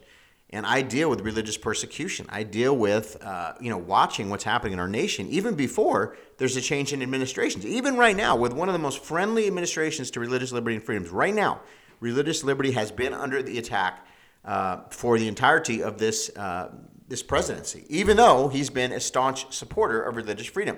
and 0.54 0.64
I 0.64 0.82
deal 0.82 1.10
with 1.10 1.20
religious 1.22 1.56
persecution. 1.56 2.26
I 2.28 2.44
deal 2.44 2.76
with, 2.76 3.20
uh, 3.20 3.54
you 3.60 3.70
know, 3.70 3.76
watching 3.76 4.30
what's 4.30 4.44
happening 4.44 4.74
in 4.74 4.78
our 4.78 4.86
nation, 4.86 5.26
even 5.26 5.56
before 5.56 6.16
there's 6.38 6.56
a 6.56 6.60
change 6.60 6.92
in 6.92 7.02
administrations. 7.02 7.66
Even 7.66 7.96
right 7.96 8.16
now, 8.16 8.36
with 8.36 8.52
one 8.52 8.68
of 8.68 8.72
the 8.72 8.78
most 8.78 9.02
friendly 9.02 9.48
administrations 9.48 10.12
to 10.12 10.20
religious 10.20 10.52
liberty 10.52 10.76
and 10.76 10.84
freedoms, 10.84 11.10
right 11.10 11.34
now, 11.34 11.60
religious 11.98 12.44
liberty 12.44 12.70
has 12.70 12.92
been 12.92 13.12
under 13.12 13.42
the 13.42 13.58
attack 13.58 14.06
uh, 14.44 14.82
for 14.90 15.18
the 15.18 15.26
entirety 15.26 15.82
of 15.82 15.98
this, 15.98 16.30
uh, 16.36 16.70
this 17.08 17.22
presidency, 17.22 17.84
even 17.88 18.16
though 18.16 18.46
he's 18.46 18.70
been 18.70 18.92
a 18.92 19.00
staunch 19.00 19.52
supporter 19.52 20.02
of 20.02 20.14
religious 20.14 20.46
freedom. 20.46 20.76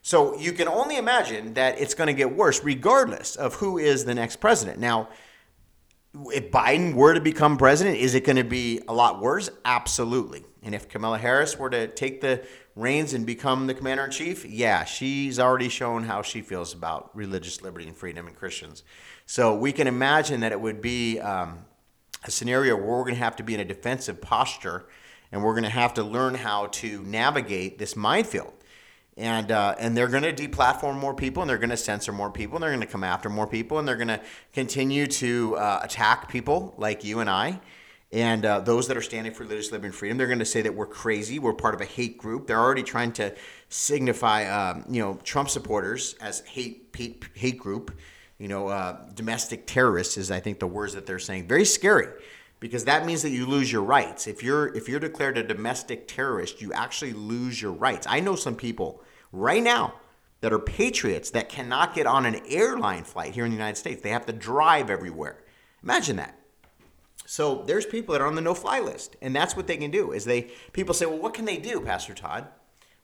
So 0.00 0.38
you 0.38 0.52
can 0.52 0.68
only 0.68 0.96
imagine 0.96 1.54
that 1.54 1.80
it's 1.80 1.94
going 1.94 2.06
to 2.06 2.14
get 2.14 2.36
worse 2.36 2.62
regardless 2.62 3.34
of 3.34 3.54
who 3.54 3.78
is 3.78 4.04
the 4.04 4.14
next 4.14 4.36
president. 4.36 4.78
Now, 4.78 5.08
if 6.14 6.50
Biden 6.50 6.94
were 6.94 7.14
to 7.14 7.20
become 7.20 7.56
president, 7.56 7.98
is 7.98 8.14
it 8.14 8.24
going 8.24 8.36
to 8.36 8.44
be 8.44 8.80
a 8.88 8.94
lot 8.94 9.20
worse? 9.20 9.50
Absolutely. 9.64 10.44
And 10.62 10.74
if 10.74 10.88
Kamala 10.88 11.18
Harris 11.18 11.58
were 11.58 11.70
to 11.70 11.86
take 11.88 12.20
the 12.20 12.44
reins 12.74 13.14
and 13.14 13.26
become 13.26 13.66
the 13.66 13.74
commander 13.74 14.04
in 14.04 14.10
chief, 14.10 14.44
yeah, 14.44 14.84
she's 14.84 15.38
already 15.38 15.68
shown 15.68 16.04
how 16.04 16.22
she 16.22 16.40
feels 16.40 16.72
about 16.72 17.14
religious 17.14 17.62
liberty 17.62 17.86
and 17.86 17.96
freedom 17.96 18.26
and 18.26 18.36
Christians. 18.36 18.82
So 19.26 19.56
we 19.56 19.72
can 19.72 19.86
imagine 19.86 20.40
that 20.40 20.52
it 20.52 20.60
would 20.60 20.80
be 20.80 21.20
um, 21.20 21.64
a 22.24 22.30
scenario 22.30 22.76
where 22.76 22.86
we're 22.86 23.02
going 23.02 23.14
to 23.14 23.20
have 23.20 23.36
to 23.36 23.42
be 23.42 23.54
in 23.54 23.60
a 23.60 23.64
defensive 23.64 24.20
posture 24.20 24.86
and 25.30 25.44
we're 25.44 25.52
going 25.52 25.64
to 25.64 25.70
have 25.70 25.94
to 25.94 26.02
learn 26.02 26.34
how 26.34 26.66
to 26.66 27.02
navigate 27.02 27.78
this 27.78 27.94
minefield 27.94 28.57
and 29.18 29.50
uh, 29.50 29.74
and 29.78 29.96
they're 29.96 30.08
going 30.08 30.22
to 30.22 30.32
deplatform 30.32 30.96
more 30.96 31.12
people, 31.12 31.42
and 31.42 31.50
they're 31.50 31.58
going 31.58 31.70
to 31.70 31.76
censor 31.76 32.12
more 32.12 32.30
people, 32.30 32.56
and 32.56 32.62
they're 32.62 32.70
going 32.70 32.80
to 32.80 32.86
come 32.86 33.04
after 33.04 33.28
more 33.28 33.46
people, 33.46 33.78
and 33.78 33.86
they're 33.86 33.96
going 33.96 34.08
to 34.08 34.20
continue 34.52 35.06
to 35.06 35.56
uh, 35.56 35.80
attack 35.82 36.28
people 36.28 36.74
like 36.78 37.02
you 37.04 37.18
and 37.18 37.28
I, 37.28 37.60
and 38.12 38.46
uh, 38.46 38.60
those 38.60 38.86
that 38.86 38.96
are 38.96 39.02
standing 39.02 39.34
for 39.34 39.42
religious 39.42 39.72
liberty 39.72 39.88
and 39.88 39.94
freedom. 39.94 40.18
They're 40.18 40.28
going 40.28 40.38
to 40.38 40.44
say 40.44 40.62
that 40.62 40.74
we're 40.74 40.86
crazy, 40.86 41.40
we're 41.40 41.52
part 41.52 41.74
of 41.74 41.80
a 41.80 41.84
hate 41.84 42.16
group. 42.16 42.46
They're 42.46 42.60
already 42.60 42.84
trying 42.84 43.12
to 43.14 43.34
signify, 43.68 44.46
um, 44.46 44.84
you 44.88 45.02
know, 45.02 45.18
Trump 45.24 45.50
supporters 45.50 46.14
as 46.20 46.40
hate 46.40 46.94
hate, 46.96 47.24
hate 47.34 47.58
group. 47.58 47.98
You 48.38 48.46
know, 48.46 48.68
uh, 48.68 48.98
domestic 49.14 49.66
terrorists 49.66 50.16
is 50.16 50.30
I 50.30 50.38
think 50.38 50.60
the 50.60 50.68
words 50.68 50.94
that 50.94 51.06
they're 51.06 51.18
saying. 51.18 51.48
Very 51.48 51.64
scary 51.64 52.06
because 52.60 52.84
that 52.84 53.06
means 53.06 53.22
that 53.22 53.30
you 53.30 53.46
lose 53.46 53.70
your 53.70 53.82
rights. 53.82 54.26
If 54.26 54.42
you're 54.42 54.74
if 54.74 54.88
you're 54.88 55.00
declared 55.00 55.38
a 55.38 55.42
domestic 55.42 56.08
terrorist, 56.08 56.60
you 56.60 56.72
actually 56.72 57.12
lose 57.12 57.60
your 57.60 57.72
rights. 57.72 58.06
I 58.08 58.20
know 58.20 58.36
some 58.36 58.56
people 58.56 59.02
right 59.32 59.62
now 59.62 59.94
that 60.40 60.52
are 60.52 60.58
patriots 60.58 61.30
that 61.30 61.48
cannot 61.48 61.94
get 61.94 62.06
on 62.06 62.24
an 62.24 62.40
airline 62.48 63.04
flight 63.04 63.34
here 63.34 63.44
in 63.44 63.50
the 63.50 63.56
United 63.56 63.76
States. 63.76 64.02
They 64.02 64.10
have 64.10 64.26
to 64.26 64.32
drive 64.32 64.90
everywhere. 64.90 65.42
Imagine 65.82 66.16
that. 66.16 66.38
So 67.26 67.62
there's 67.66 67.84
people 67.84 68.12
that 68.12 68.22
are 68.22 68.26
on 68.26 68.36
the 68.36 68.40
no-fly 68.40 68.80
list, 68.80 69.16
and 69.20 69.36
that's 69.36 69.54
what 69.54 69.66
they 69.66 69.76
can 69.76 69.90
do. 69.90 70.12
Is 70.12 70.24
they 70.24 70.50
people 70.72 70.94
say, 70.94 71.06
well, 71.06 71.18
what 71.18 71.34
can 71.34 71.44
they 71.44 71.58
do, 71.58 71.80
Pastor 71.80 72.14
Todd? 72.14 72.46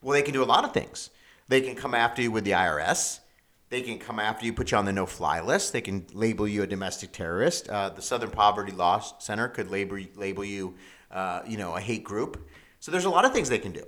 Well, 0.01 0.13
they 0.13 0.21
can 0.21 0.33
do 0.33 0.43
a 0.43 0.45
lot 0.45 0.63
of 0.63 0.73
things. 0.73 1.09
They 1.47 1.61
can 1.61 1.75
come 1.75 1.93
after 1.93 2.21
you 2.21 2.31
with 2.31 2.43
the 2.43 2.51
IRS. 2.51 3.19
They 3.69 3.81
can 3.81 3.97
come 3.97 4.19
after 4.19 4.45
you, 4.45 4.53
put 4.53 4.71
you 4.71 4.77
on 4.77 4.85
the 4.85 4.93
no-fly 4.93 5.41
list. 5.41 5.73
They 5.73 5.81
can 5.81 6.05
label 6.13 6.47
you 6.47 6.63
a 6.63 6.67
domestic 6.67 7.11
terrorist. 7.11 7.67
Uh, 7.67 7.89
the 7.89 8.01
Southern 8.01 8.29
Poverty 8.29 8.71
Law 8.71 8.99
Center 9.19 9.47
could 9.47 9.71
label 9.71 9.99
label 10.15 10.45
you, 10.45 10.75
uh, 11.11 11.41
you 11.47 11.57
know, 11.57 11.75
a 11.75 11.79
hate 11.79 12.03
group. 12.03 12.47
So 12.79 12.91
there's 12.91 13.05
a 13.05 13.09
lot 13.09 13.25
of 13.25 13.33
things 13.33 13.49
they 13.49 13.57
can 13.57 13.71
do. 13.71 13.85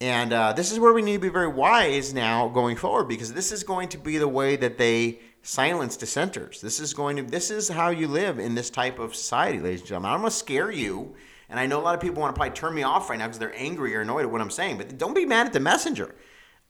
And 0.00 0.32
uh, 0.32 0.52
this 0.52 0.72
is 0.72 0.80
where 0.80 0.92
we 0.92 1.02
need 1.02 1.14
to 1.14 1.20
be 1.20 1.28
very 1.28 1.48
wise 1.48 2.12
now 2.12 2.48
going 2.48 2.76
forward 2.76 3.04
because 3.04 3.32
this 3.32 3.52
is 3.52 3.62
going 3.62 3.88
to 3.90 3.98
be 3.98 4.18
the 4.18 4.28
way 4.28 4.56
that 4.56 4.76
they 4.76 5.20
silence 5.42 5.96
dissenters. 5.96 6.60
This 6.60 6.80
is 6.80 6.92
going 6.92 7.16
to 7.16 7.22
this 7.22 7.50
is 7.50 7.68
how 7.68 7.90
you 7.90 8.08
live 8.08 8.38
in 8.38 8.54
this 8.54 8.70
type 8.70 8.98
of 8.98 9.14
society, 9.14 9.60
ladies 9.60 9.80
and 9.80 9.88
gentlemen. 9.88 10.10
I'm 10.10 10.20
going 10.20 10.30
to 10.30 10.36
scare 10.36 10.70
you, 10.70 11.14
and 11.48 11.60
I 11.60 11.66
know 11.66 11.78
a 11.78 11.82
lot 11.82 11.94
of 11.94 12.00
people 12.00 12.20
want 12.20 12.34
to 12.34 12.38
probably 12.38 12.56
turn 12.56 12.74
me 12.74 12.82
off 12.82 13.08
right 13.08 13.18
now 13.18 13.26
because 13.26 13.38
they're 13.38 13.56
angry 13.56 13.94
or 13.94 14.00
annoyed 14.00 14.24
at 14.24 14.30
what 14.30 14.40
I'm 14.40 14.50
saying. 14.50 14.78
But 14.78 14.98
don't 14.98 15.14
be 15.14 15.26
mad 15.26 15.46
at 15.46 15.52
the 15.52 15.60
messenger. 15.60 16.14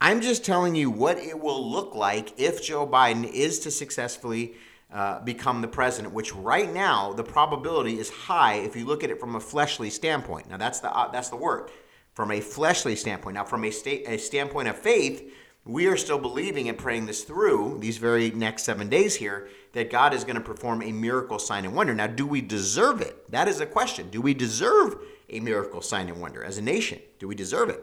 I'm 0.05 0.21
just 0.21 0.45
telling 0.45 0.75
you 0.75 0.91
what 0.91 1.17
it 1.17 1.41
will 1.41 1.71
look 1.71 1.95
like 1.95 2.39
if 2.39 2.63
Joe 2.63 2.87
Biden 2.87 3.25
is 3.25 3.61
to 3.61 3.71
successfully 3.71 4.53
uh, 4.93 5.21
become 5.21 5.63
the 5.63 5.67
president, 5.67 6.13
which 6.13 6.35
right 6.35 6.71
now 6.71 7.15
the 7.15 7.25
probability 7.25 7.99
is 7.99 8.11
high 8.11 8.57
if 8.57 8.77
you 8.77 8.85
look 8.85 9.03
at 9.03 9.09
it 9.09 9.19
from 9.19 9.35
a 9.35 9.41
fleshly 9.41 9.89
standpoint. 9.89 10.51
Now 10.51 10.59
that's 10.59 10.81
the 10.81 10.95
uh, 10.95 11.11
that's 11.11 11.31
the 11.31 11.37
word 11.37 11.71
from 12.13 12.33
a 12.33 12.41
fleshly 12.43 12.97
standpoint. 12.97 13.33
Now, 13.33 13.45
from 13.45 13.65
a, 13.65 13.71
state, 13.71 14.05
a 14.07 14.19
standpoint 14.19 14.69
of 14.69 14.77
faith, 14.77 15.33
we 15.65 15.87
are 15.87 15.97
still 15.97 16.19
believing 16.19 16.69
and 16.69 16.77
praying 16.77 17.07
this 17.07 17.25
through 17.25 17.79
these 17.81 17.97
very 17.97 18.31
next 18.31 18.65
seven 18.65 18.91
days 18.91 19.15
here 19.15 19.49
that 19.73 19.91
God 19.91 20.13
is 20.13 20.23
going 20.23 20.37
to 20.37 20.43
perform 20.43 20.83
a 20.83 20.93
miracle, 20.93 21.39
sign, 21.39 21.65
and 21.65 21.75
wonder. 21.75 21.95
Now, 21.95 22.09
do 22.09 22.27
we 22.27 22.43
deserve 22.43 23.01
it? 23.01 23.31
That 23.31 23.49
is 23.49 23.61
a 23.61 23.67
question. 23.67 24.11
Do 24.11 24.21
we 24.21 24.35
deserve 24.35 24.97
a 25.31 25.41
miracle, 25.41 25.81
sign, 25.81 26.11
and 26.11 26.21
wonder 26.21 26.45
as 26.45 26.59
a 26.59 26.63
nation? 26.63 27.01
Do 27.19 27.27
we 27.27 27.35
deserve 27.35 27.71
it? 27.71 27.83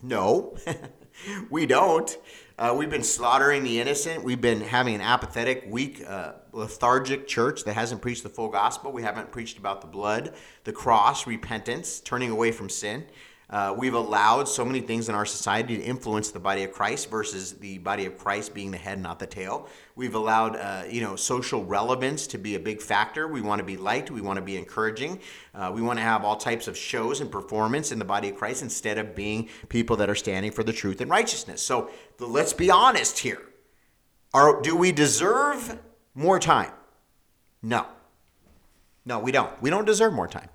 No, 0.00 0.56
we 1.50 1.66
don't. 1.66 2.16
Uh, 2.58 2.74
we've 2.76 2.90
been 2.90 3.02
slaughtering 3.02 3.64
the 3.64 3.80
innocent. 3.80 4.22
We've 4.22 4.40
been 4.40 4.60
having 4.60 4.94
an 4.94 5.00
apathetic, 5.00 5.64
weak, 5.66 6.04
uh, 6.06 6.32
lethargic 6.52 7.26
church 7.26 7.64
that 7.64 7.72
hasn't 7.72 8.02
preached 8.02 8.22
the 8.22 8.28
full 8.28 8.48
gospel. 8.48 8.92
We 8.92 9.02
haven't 9.02 9.32
preached 9.32 9.56
about 9.56 9.80
the 9.80 9.86
blood, 9.86 10.34
the 10.64 10.72
cross, 10.72 11.26
repentance, 11.26 12.00
turning 12.00 12.30
away 12.30 12.52
from 12.52 12.68
sin. 12.68 13.06
Uh, 13.50 13.74
we've 13.76 13.94
allowed 13.94 14.48
so 14.48 14.64
many 14.64 14.80
things 14.80 15.08
in 15.08 15.14
our 15.14 15.26
society 15.26 15.76
to 15.76 15.82
influence 15.82 16.30
the 16.30 16.38
body 16.38 16.62
of 16.62 16.72
Christ 16.72 17.10
versus 17.10 17.54
the 17.54 17.78
body 17.78 18.06
of 18.06 18.16
Christ 18.16 18.54
being 18.54 18.70
the 18.70 18.78
head, 18.78 19.02
not 19.02 19.18
the 19.18 19.26
tail. 19.26 19.68
We've 19.96 20.14
allowed, 20.14 20.54
uh, 20.54 20.84
you 20.88 21.00
know, 21.00 21.16
social 21.16 21.64
relevance 21.64 22.28
to 22.28 22.38
be 22.38 22.54
a 22.54 22.60
big 22.60 22.80
factor. 22.80 23.26
We 23.26 23.40
want 23.40 23.58
to 23.58 23.64
be 23.64 23.76
liked. 23.76 24.12
We 24.12 24.20
want 24.20 24.36
to 24.36 24.42
be 24.42 24.56
encouraging. 24.56 25.18
Uh, 25.52 25.72
we 25.74 25.82
want 25.82 25.98
to 25.98 26.02
have 26.04 26.24
all 26.24 26.36
types 26.36 26.68
of 26.68 26.76
shows 26.76 27.20
and 27.20 27.30
performance 27.30 27.90
in 27.90 27.98
the 27.98 28.04
body 28.04 28.28
of 28.28 28.36
Christ 28.36 28.62
instead 28.62 28.98
of 28.98 29.16
being 29.16 29.48
people 29.68 29.96
that 29.96 30.08
are 30.08 30.14
standing 30.14 30.52
for 30.52 30.62
the 30.62 30.72
truth 30.72 31.00
and 31.00 31.10
righteousness. 31.10 31.60
So 31.60 31.90
let's 32.20 32.52
be 32.52 32.70
honest 32.70 33.18
here. 33.18 33.42
Are, 34.32 34.62
do 34.62 34.76
we 34.76 34.92
deserve 34.92 35.76
more 36.14 36.38
time? 36.38 36.70
No. 37.62 37.84
No, 39.04 39.18
we 39.18 39.32
don't. 39.32 39.60
We 39.60 39.70
don't 39.70 39.86
deserve 39.86 40.12
more 40.12 40.28
time. 40.28 40.48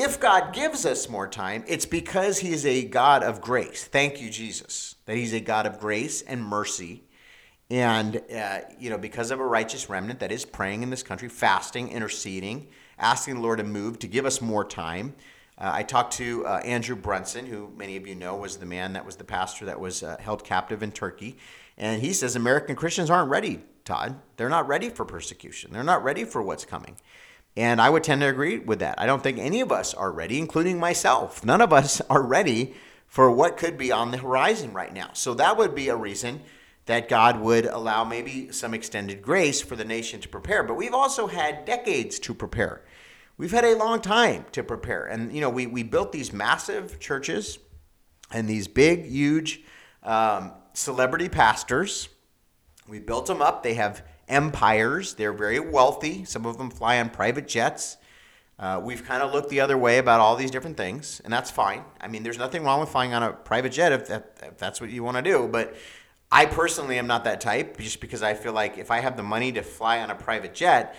If 0.00 0.20
God 0.20 0.54
gives 0.54 0.86
us 0.86 1.08
more 1.08 1.26
time, 1.26 1.64
it's 1.66 1.84
because 1.84 2.38
He 2.38 2.52
is 2.52 2.64
a 2.64 2.84
God 2.84 3.24
of 3.24 3.40
grace. 3.40 3.84
Thank 3.84 4.22
you, 4.22 4.30
Jesus, 4.30 4.94
that 5.06 5.16
He's 5.16 5.32
a 5.32 5.40
God 5.40 5.66
of 5.66 5.80
grace 5.80 6.22
and 6.22 6.40
mercy. 6.40 7.02
And, 7.68 8.22
uh, 8.32 8.60
you 8.78 8.90
know, 8.90 8.98
because 8.98 9.32
of 9.32 9.40
a 9.40 9.44
righteous 9.44 9.90
remnant 9.90 10.20
that 10.20 10.30
is 10.30 10.44
praying 10.44 10.84
in 10.84 10.90
this 10.90 11.02
country, 11.02 11.28
fasting, 11.28 11.90
interceding, 11.90 12.68
asking 12.96 13.34
the 13.34 13.40
Lord 13.40 13.58
to 13.58 13.64
move, 13.64 13.98
to 13.98 14.06
give 14.06 14.24
us 14.24 14.40
more 14.40 14.64
time. 14.64 15.16
Uh, 15.58 15.72
I 15.74 15.82
talked 15.82 16.12
to 16.18 16.46
uh, 16.46 16.60
Andrew 16.64 16.94
Brunson, 16.94 17.44
who 17.44 17.72
many 17.76 17.96
of 17.96 18.06
you 18.06 18.14
know 18.14 18.36
was 18.36 18.58
the 18.58 18.66
man 18.66 18.92
that 18.92 19.04
was 19.04 19.16
the 19.16 19.24
pastor 19.24 19.64
that 19.64 19.80
was 19.80 20.04
uh, 20.04 20.16
held 20.20 20.44
captive 20.44 20.84
in 20.84 20.92
Turkey. 20.92 21.38
And 21.76 22.00
he 22.00 22.12
says 22.12 22.36
American 22.36 22.76
Christians 22.76 23.10
aren't 23.10 23.30
ready, 23.30 23.62
Todd. 23.84 24.14
They're 24.36 24.48
not 24.48 24.68
ready 24.68 24.90
for 24.90 25.04
persecution, 25.04 25.72
they're 25.72 25.82
not 25.82 26.04
ready 26.04 26.22
for 26.22 26.40
what's 26.40 26.64
coming. 26.64 26.94
And 27.58 27.80
I 27.80 27.90
would 27.90 28.04
tend 28.04 28.20
to 28.20 28.28
agree 28.28 28.60
with 28.60 28.78
that. 28.78 29.00
I 29.00 29.06
don't 29.06 29.20
think 29.20 29.38
any 29.38 29.60
of 29.60 29.72
us 29.72 29.92
are 29.92 30.12
ready, 30.12 30.38
including 30.38 30.78
myself. 30.78 31.44
None 31.44 31.60
of 31.60 31.72
us 31.72 32.00
are 32.08 32.22
ready 32.22 32.74
for 33.08 33.32
what 33.32 33.56
could 33.56 33.76
be 33.76 33.90
on 33.90 34.12
the 34.12 34.18
horizon 34.18 34.72
right 34.72 34.94
now. 34.94 35.10
So 35.12 35.34
that 35.34 35.56
would 35.56 35.74
be 35.74 35.88
a 35.88 35.96
reason 35.96 36.42
that 36.86 37.08
God 37.08 37.40
would 37.40 37.66
allow 37.66 38.04
maybe 38.04 38.52
some 38.52 38.74
extended 38.74 39.22
grace 39.22 39.60
for 39.60 39.74
the 39.74 39.84
nation 39.84 40.20
to 40.20 40.28
prepare. 40.28 40.62
But 40.62 40.74
we've 40.74 40.94
also 40.94 41.26
had 41.26 41.64
decades 41.64 42.20
to 42.20 42.32
prepare. 42.32 42.82
We've 43.38 43.50
had 43.50 43.64
a 43.64 43.76
long 43.76 44.02
time 44.02 44.46
to 44.52 44.62
prepare. 44.62 45.06
And, 45.06 45.32
you 45.32 45.40
know, 45.40 45.50
we, 45.50 45.66
we 45.66 45.82
built 45.82 46.12
these 46.12 46.32
massive 46.32 47.00
churches 47.00 47.58
and 48.30 48.46
these 48.46 48.68
big, 48.68 49.04
huge 49.04 49.64
um, 50.04 50.52
celebrity 50.74 51.28
pastors. 51.28 52.08
We 52.86 53.00
built 53.00 53.26
them 53.26 53.42
up. 53.42 53.64
They 53.64 53.74
have 53.74 54.04
empires. 54.28 55.14
They're 55.14 55.32
very 55.32 55.60
wealthy. 55.60 56.24
Some 56.24 56.46
of 56.46 56.58
them 56.58 56.70
fly 56.70 57.00
on 57.00 57.10
private 57.10 57.48
jets. 57.48 57.96
Uh, 58.58 58.80
we've 58.82 59.04
kind 59.04 59.22
of 59.22 59.32
looked 59.32 59.50
the 59.50 59.60
other 59.60 59.78
way 59.78 59.98
about 59.98 60.20
all 60.20 60.34
these 60.34 60.50
different 60.50 60.76
things, 60.76 61.20
and 61.22 61.32
that's 61.32 61.50
fine. 61.50 61.84
I 62.00 62.08
mean, 62.08 62.24
there's 62.24 62.38
nothing 62.38 62.64
wrong 62.64 62.80
with 62.80 62.88
flying 62.88 63.14
on 63.14 63.22
a 63.22 63.32
private 63.32 63.70
jet 63.70 63.92
if, 63.92 64.08
that, 64.08 64.36
if 64.42 64.58
that's 64.58 64.80
what 64.80 64.90
you 64.90 65.04
want 65.04 65.16
to 65.16 65.22
do. 65.22 65.46
But 65.46 65.76
I 66.32 66.44
personally 66.46 66.98
am 66.98 67.06
not 67.06 67.24
that 67.24 67.40
type, 67.40 67.78
just 67.78 68.00
because 68.00 68.22
I 68.22 68.34
feel 68.34 68.52
like 68.52 68.76
if 68.76 68.90
I 68.90 68.98
have 68.98 69.16
the 69.16 69.22
money 69.22 69.52
to 69.52 69.62
fly 69.62 70.00
on 70.00 70.10
a 70.10 70.14
private 70.16 70.54
jet, 70.54 70.96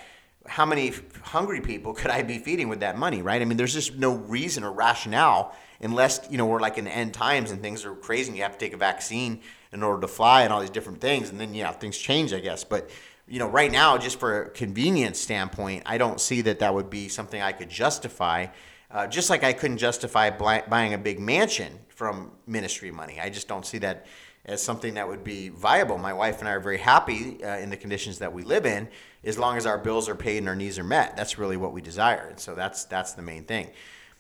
how 0.48 0.66
many 0.66 0.94
hungry 1.22 1.60
people 1.60 1.94
could 2.00 2.12
I 2.12 2.24
be 2.24 2.38
feeding 2.38 2.70
with 2.70 2.80
that 2.80 2.98
money, 2.98 3.22
right? 3.22 3.42
I 3.42 3.46
mean, 3.46 3.58
there's 3.58 3.74
just 3.74 3.96
no 3.96 4.16
reason 4.16 4.64
or 4.64 4.72
rationale 4.72 5.54
unless, 5.82 6.28
you 6.30 6.38
know, 6.38 6.46
we're 6.46 6.62
like 6.62 6.78
in 6.78 6.86
the 6.86 6.96
end 6.96 7.14
times 7.14 7.52
and 7.52 7.62
things 7.62 7.86
are 7.86 7.96
crazy 7.96 8.30
and 8.30 8.38
you 8.38 8.44
have 8.44 8.54
to 8.54 8.58
take 8.58 8.74
a 8.74 8.78
vaccine 8.78 9.42
in 9.72 9.84
order 9.84 10.02
to 10.02 10.08
fly 10.08 10.44
and 10.44 10.54
all 10.54 10.62
these 10.62 10.70
different 10.70 11.02
things. 11.02 11.30
And 11.30 11.40
then, 11.40 11.54
yeah, 11.54 11.72
things 11.72 11.98
change, 11.98 12.34
I 12.34 12.40
guess. 12.40 12.64
But, 12.64 12.90
you 13.30 13.40
know, 13.40 13.48
right 13.48 13.72
now, 13.72 13.98
just 13.98 14.20
for 14.20 14.44
a 14.44 14.50
convenience 14.50 15.20
standpoint, 15.20 15.84
I 15.86 15.98
don't 15.98 16.20
see 16.20 16.42
that 16.42 16.60
that 16.60 16.74
would 16.74 16.90
be 16.90 17.08
something 17.08 17.42
I 17.42 17.52
could 17.52 17.70
justify. 17.70 18.48
Uh, 18.92 19.06
just 19.06 19.30
like 19.30 19.44
I 19.44 19.54
couldn't 19.54 19.78
justify 19.78 20.32
buying 20.32 20.94
a 20.96 20.98
big 20.98 21.20
mansion 21.20 21.78
from 21.90 22.32
ministry 22.48 22.92
money. 22.92 23.20
I 23.20 23.30
just 23.30 23.48
don't 23.48 23.66
see 23.66 23.78
that 23.80 24.08
as 24.46 24.64
something 24.64 24.96
that 24.96 25.08
would 25.08 25.24
be 25.24 25.50
viable. 25.50 25.98
My 25.98 26.14
wife 26.14 26.40
and 26.40 26.48
I 26.48 26.54
are 26.54 26.60
very 26.60 26.80
happy 26.80 27.44
uh, 27.44 27.58
in 27.58 27.70
the 27.70 27.78
conditions 27.78 28.18
that 28.20 28.34
we 28.34 28.44
live 28.44 28.66
in, 28.66 28.88
as 29.24 29.38
long 29.38 29.58
as 29.58 29.66
our 29.68 29.78
bills 29.78 30.10
are 30.10 30.16
paid 30.16 30.38
and 30.38 30.50
our 30.50 30.56
needs 30.56 30.80
are 30.80 30.84
met. 30.84 31.16
That's 31.16 31.38
really 31.38 31.58
what 31.58 31.72
we 31.72 31.82
desire, 31.82 32.28
and 32.30 32.40
so 32.40 32.56
that's 32.56 32.86
that's 32.86 33.14
the 33.14 33.22
main 33.22 33.44
thing. 33.44 33.70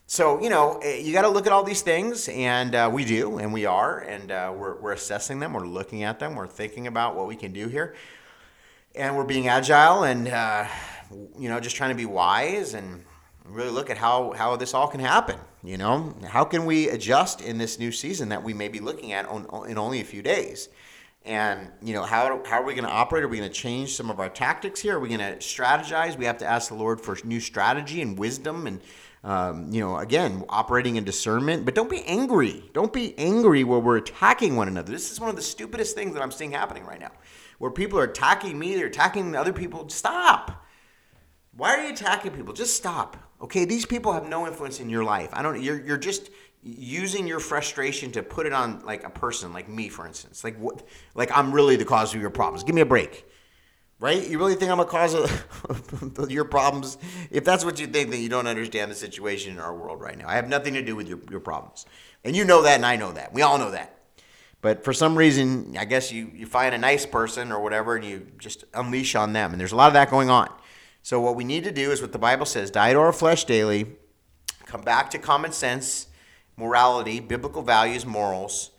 So 0.06 0.42
you 0.42 0.50
know, 0.50 0.80
eh, 0.84 0.98
you 0.98 1.14
got 1.14 1.24
to 1.24 1.30
look 1.30 1.48
at 1.48 1.54
all 1.54 1.64
these 1.64 1.82
things, 1.82 2.28
and 2.30 2.76
uh, 2.76 2.90
we 2.92 3.06
do, 3.06 3.40
and 3.40 3.52
we 3.54 3.66
are, 3.66 4.00
and 4.00 4.32
uh, 4.32 4.54
we're 4.56 4.80
we're 4.80 4.92
assessing 4.92 5.40
them, 5.40 5.54
we're 5.54 5.66
looking 5.66 6.04
at 6.04 6.20
them, 6.20 6.36
we're 6.36 6.48
thinking 6.48 6.86
about 6.86 7.16
what 7.16 7.28
we 7.28 7.36
can 7.36 7.54
do 7.54 7.68
here, 7.68 7.96
and 9.00 9.16
we're 9.16 9.24
being 9.24 9.48
agile, 9.48 10.04
and 10.04 10.28
uh, 10.28 10.68
you 11.38 11.50
know, 11.50 11.60
just 11.60 11.76
trying 11.76 11.92
to 11.92 11.96
be 11.96 12.06
wise 12.06 12.74
and 12.74 13.04
really 13.46 13.72
look 13.72 13.90
at 13.90 13.98
how 13.98 14.34
how 14.34 14.56
this 14.56 14.74
all 14.74 14.88
can 14.88 15.00
happen. 15.00 15.40
You 15.64 15.78
know, 15.78 16.16
how 16.28 16.44
can 16.44 16.66
we 16.66 16.90
adjust 16.90 17.42
in 17.42 17.58
this 17.58 17.80
new 17.80 17.92
season 17.92 18.30
that 18.30 18.44
we 18.44 18.54
may 18.54 18.68
be 18.68 18.80
looking 18.80 19.14
at 19.14 19.26
on, 19.28 19.70
in 19.70 19.78
only 19.78 20.02
a 20.02 20.04
few 20.04 20.22
days? 20.22 20.70
And 21.26 21.72
you 21.82 21.94
know, 21.94 22.04
how 22.04 22.42
how 22.46 22.62
are 22.62 22.66
we 22.66 22.74
going 22.74 22.86
to 22.86 22.92
operate? 22.92 23.24
Are 23.24 23.28
we 23.28 23.38
going 23.38 23.50
to 23.50 23.56
change 23.56 23.96
some 23.96 24.10
of 24.10 24.20
our 24.20 24.30
tactics 24.30 24.82
here? 24.82 24.98
Are 24.98 25.00
we 25.00 25.10
going 25.10 25.20
to 25.20 25.38
strategize? 25.38 26.18
We 26.18 26.26
have 26.26 26.38
to 26.40 26.46
ask 26.46 26.70
the 26.70 26.76
Lord 26.76 27.00
for 27.00 27.18
new 27.24 27.40
strategy 27.40 28.02
and 28.02 28.18
wisdom 28.18 28.68
and. 28.68 28.82
Um, 29.22 29.70
you 29.70 29.82
know, 29.82 29.98
again, 29.98 30.46
operating 30.48 30.96
in 30.96 31.04
discernment, 31.04 31.66
but 31.66 31.76
don't 31.76 31.90
be 31.90 32.06
angry. 32.06 32.64
Don't 32.74 32.94
be 32.94 33.14
angry 33.20 33.66
where 33.66 33.78
we're 33.80 33.98
attacking 33.98 34.56
one 34.56 34.70
another. 34.70 34.94
This 34.94 35.12
is 35.12 35.20
one 35.20 35.30
of 35.30 35.36
the 35.36 35.42
stupidest 35.42 35.94
things 35.94 36.14
that 36.14 36.24
I'm 36.24 36.32
seeing 36.32 36.52
happening 36.52 36.86
right 36.86 37.02
now, 37.02 37.12
where 37.60 37.70
people 37.70 38.00
are 38.00 38.06
attacking 38.06 38.58
me, 38.58 38.76
they're 38.76 38.88
attacking 38.88 39.36
other 39.36 39.54
people. 39.54 39.88
Stop. 39.90 40.66
Why 41.56 41.76
are 41.76 41.84
you 41.84 41.94
attacking 41.94 42.32
people? 42.32 42.54
Just 42.54 42.76
stop. 42.76 43.18
Okay, 43.42 43.66
these 43.66 43.86
people 43.86 44.14
have 44.14 44.28
no 44.28 44.48
influence 44.48 44.80
in 44.80 44.90
your 44.90 45.04
life. 45.04 45.30
I 45.34 45.42
don't. 45.42 45.62
You're 45.62 45.80
you're 45.80 45.98
just 45.98 46.30
using 46.62 47.28
your 47.28 47.40
frustration 47.40 48.12
to 48.12 48.24
put 48.24 48.46
it 48.46 48.54
on 48.54 48.82
like 48.86 49.04
a 49.04 49.10
person, 49.10 49.54
like 49.54 49.70
me, 49.70 49.90
for 49.90 50.08
instance. 50.08 50.44
Like 50.44 50.58
what? 50.58 50.88
Like 51.16 51.30
I'm 51.38 51.52
really 51.52 51.76
the 51.76 51.86
cause 51.86 52.14
of 52.16 52.22
your 52.22 52.30
problems. 52.30 52.64
Give 52.64 52.76
me 52.76 52.82
a 52.82 52.86
break. 52.86 53.26
Right? 54.02 54.26
You 54.30 54.40
really 54.40 54.56
think 54.56 54.72
I'm 54.72 54.80
a 54.80 54.86
cause 54.86 55.14
of 55.14 56.30
your 56.32 56.46
problems? 56.46 56.98
If 57.32 57.44
that's 57.44 57.66
what 57.66 57.82
you 57.82 57.88
think, 57.88 58.12
then 58.12 58.22
you 58.22 58.30
don't 58.30 58.48
understand 58.48 58.90
the 58.90 58.96
situation 58.96 59.52
in 59.52 59.60
our 59.60 59.76
world 59.76 60.00
right 60.00 60.18
now. 60.18 60.30
I 60.30 60.36
have 60.36 60.48
nothing 60.48 60.74
to 60.76 60.82
do 60.82 60.96
with 60.96 61.10
your, 61.10 61.20
your 61.30 61.42
problems. 61.42 61.86
And 62.24 62.34
you 62.34 62.46
know 62.46 62.62
that, 62.62 62.76
and 62.76 62.86
I 62.86 62.96
know 62.96 63.12
that. 63.12 63.34
We 63.34 63.42
all 63.42 63.58
know 63.58 63.72
that. 63.72 63.99
But 64.62 64.84
for 64.84 64.92
some 64.92 65.18
reason, 65.18 65.76
I 65.78 65.86
guess 65.86 66.12
you, 66.12 66.32
you 66.34 66.46
find 66.46 66.76
a 66.76 66.78
nice 66.78 67.06
person 67.06 67.52
or 67.52 67.62
whatever, 67.62 67.96
and 67.96 68.04
you 68.04 68.28
just 68.38 68.66
unleash 68.74 69.16
on 69.16 69.34
them. 69.34 69.52
And 69.52 69.60
there's 69.60 69.72
a 69.72 69.76
lot 69.76 69.88
of 69.88 69.94
that 69.94 70.10
going 70.10 70.30
on. 70.30 70.50
So, 71.02 71.22
what 71.22 71.36
we 71.36 71.46
need 71.46 71.64
to 71.64 71.72
do 71.72 71.92
is 71.92 72.02
what 72.02 72.12
the 72.12 72.20
Bible 72.20 72.46
says 72.46 72.70
die 72.70 72.92
to 72.94 73.00
our 73.00 73.14
flesh 73.14 73.46
daily, 73.46 73.96
come 74.66 74.82
back 74.82 75.10
to 75.12 75.18
common 75.18 75.54
sense, 75.54 76.08
morality, 76.58 77.20
biblical 77.22 77.62
values, 77.62 78.06
morals. 78.06 78.72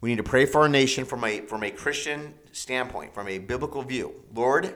We 0.00 0.10
need 0.10 0.16
to 0.16 0.24
pray 0.24 0.44
for 0.44 0.62
our 0.62 0.68
nation 0.68 1.04
from 1.04 1.24
a, 1.24 1.40
from 1.42 1.62
a 1.62 1.70
Christian 1.70 2.34
standpoint, 2.52 3.14
from 3.14 3.28
a 3.28 3.38
biblical 3.38 3.82
view. 3.82 4.14
Lord, 4.34 4.74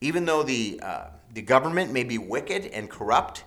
even 0.00 0.24
though 0.24 0.42
the, 0.42 0.80
uh, 0.82 1.06
the 1.32 1.42
government 1.42 1.92
may 1.92 2.04
be 2.04 2.18
wicked 2.18 2.66
and 2.66 2.88
corrupt, 2.88 3.44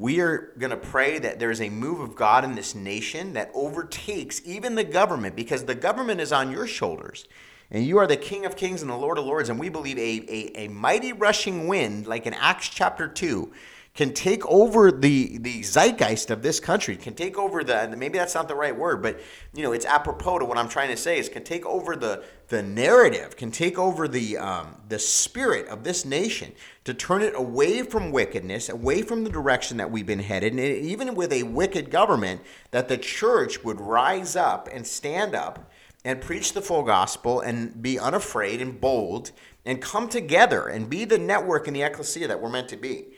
we 0.00 0.20
are 0.20 0.54
going 0.58 0.70
to 0.70 0.78
pray 0.78 1.18
that 1.18 1.38
there 1.38 1.50
is 1.50 1.60
a 1.60 1.68
move 1.68 2.00
of 2.00 2.16
God 2.16 2.42
in 2.42 2.54
this 2.54 2.74
nation 2.74 3.34
that 3.34 3.50
overtakes 3.52 4.40
even 4.46 4.74
the 4.74 4.82
government 4.82 5.36
because 5.36 5.66
the 5.66 5.74
government 5.74 6.22
is 6.22 6.32
on 6.32 6.50
your 6.50 6.66
shoulders. 6.66 7.28
And 7.70 7.84
you 7.84 7.98
are 7.98 8.06
the 8.06 8.16
King 8.16 8.46
of 8.46 8.56
Kings 8.56 8.80
and 8.80 8.90
the 8.90 8.96
Lord 8.96 9.18
of 9.18 9.26
Lords. 9.26 9.50
And 9.50 9.60
we 9.60 9.68
believe 9.68 9.98
a, 9.98 10.00
a, 10.00 10.64
a 10.64 10.68
mighty 10.68 11.12
rushing 11.12 11.68
wind, 11.68 12.06
like 12.06 12.26
in 12.26 12.32
Acts 12.32 12.70
chapter 12.70 13.08
2, 13.08 13.52
can 14.00 14.14
take 14.14 14.46
over 14.46 14.90
the, 14.90 15.36
the 15.42 15.60
zeitgeist 15.60 16.30
of 16.30 16.40
this 16.40 16.58
country, 16.58 16.96
can 16.96 17.12
take 17.12 17.36
over 17.36 17.62
the, 17.62 17.94
maybe 17.98 18.16
that's 18.16 18.34
not 18.34 18.48
the 18.48 18.54
right 18.54 18.74
word, 18.74 19.02
but 19.02 19.20
you 19.52 19.62
know, 19.62 19.72
it's 19.72 19.84
apropos 19.84 20.38
to 20.38 20.46
what 20.46 20.56
I'm 20.56 20.70
trying 20.70 20.88
to 20.88 20.96
say 20.96 21.18
is 21.18 21.28
can 21.28 21.44
take 21.44 21.66
over 21.66 21.94
the, 21.94 22.24
the 22.48 22.62
narrative, 22.62 23.36
can 23.36 23.50
take 23.50 23.78
over 23.78 24.08
the, 24.08 24.38
um, 24.38 24.74
the 24.88 24.98
spirit 24.98 25.68
of 25.68 25.84
this 25.84 26.06
nation 26.06 26.52
to 26.84 26.94
turn 26.94 27.20
it 27.20 27.34
away 27.36 27.82
from 27.82 28.10
wickedness, 28.10 28.70
away 28.70 29.02
from 29.02 29.22
the 29.22 29.28
direction 29.28 29.76
that 29.76 29.90
we've 29.90 30.06
been 30.06 30.20
headed. 30.20 30.54
And 30.54 30.60
even 30.60 31.14
with 31.14 31.30
a 31.30 31.42
wicked 31.42 31.90
government, 31.90 32.40
that 32.70 32.88
the 32.88 32.96
church 32.96 33.62
would 33.64 33.82
rise 33.82 34.34
up 34.34 34.66
and 34.72 34.86
stand 34.86 35.34
up 35.34 35.70
and 36.06 36.22
preach 36.22 36.54
the 36.54 36.62
full 36.62 36.84
gospel 36.84 37.40
and 37.40 37.82
be 37.82 37.98
unafraid 37.98 38.62
and 38.62 38.80
bold 38.80 39.32
and 39.66 39.82
come 39.82 40.08
together 40.08 40.68
and 40.68 40.88
be 40.88 41.04
the 41.04 41.18
network 41.18 41.68
in 41.68 41.74
the 41.74 41.82
ecclesia 41.82 42.26
that 42.28 42.40
we're 42.40 42.48
meant 42.48 42.70
to 42.70 42.78
be 42.78 43.08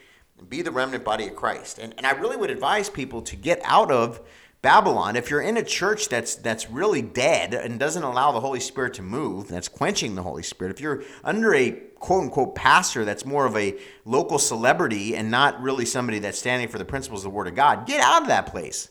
be 0.49 0.63
the 0.63 0.71
remnant 0.71 1.05
body 1.05 1.27
of 1.27 1.37
christ 1.37 1.79
and, 1.79 1.95
and 1.97 2.07
i 2.07 2.11
really 2.13 2.37
would 2.37 2.51
advise 2.51 2.89
people 2.91 3.23
to 3.23 3.37
get 3.37 3.61
out 3.65 3.91
of 3.91 4.21
babylon 4.61 5.17
if 5.17 5.31
you're 5.31 5.41
in 5.41 5.57
a 5.57 5.63
church 5.63 6.09
that's 6.09 6.37
that's 6.37 6.71
really 6.71 7.03
dead 7.03 7.55
and 7.55 7.79
doesn't 7.79 8.03
allow 8.03 8.33
the 8.33 8.41
holy 8.41 8.61
spirit 8.61 8.95
to 8.95 9.03
move 9.03 9.49
that's 9.49 9.69
quenching 9.69 10.15
the 10.15 10.23
holy 10.23 10.43
spirit 10.43 10.71
if 10.71 10.81
you're 10.81 11.03
under 11.25 11.55
a 11.55 11.71
quote 11.99 12.25
unquote 12.25 12.55
pastor 12.55 13.05
that's 13.05 13.25
more 13.25 13.47
of 13.47 13.57
a 13.57 13.77
local 14.05 14.39
celebrity 14.39 15.17
and 15.17 15.31
not 15.31 15.61
really 15.61 15.85
somebody 15.85 16.19
that's 16.19 16.39
standing 16.39 16.69
for 16.69 16.79
the 16.79 16.85
principles 16.85 17.21
of 17.21 17.31
the 17.31 17.37
word 17.37 17.49
of 17.49 17.55
god 17.55 17.87
get 17.87 18.01
out 18.01 18.23
of 18.23 18.29
that 18.29 18.47
place 18.47 18.89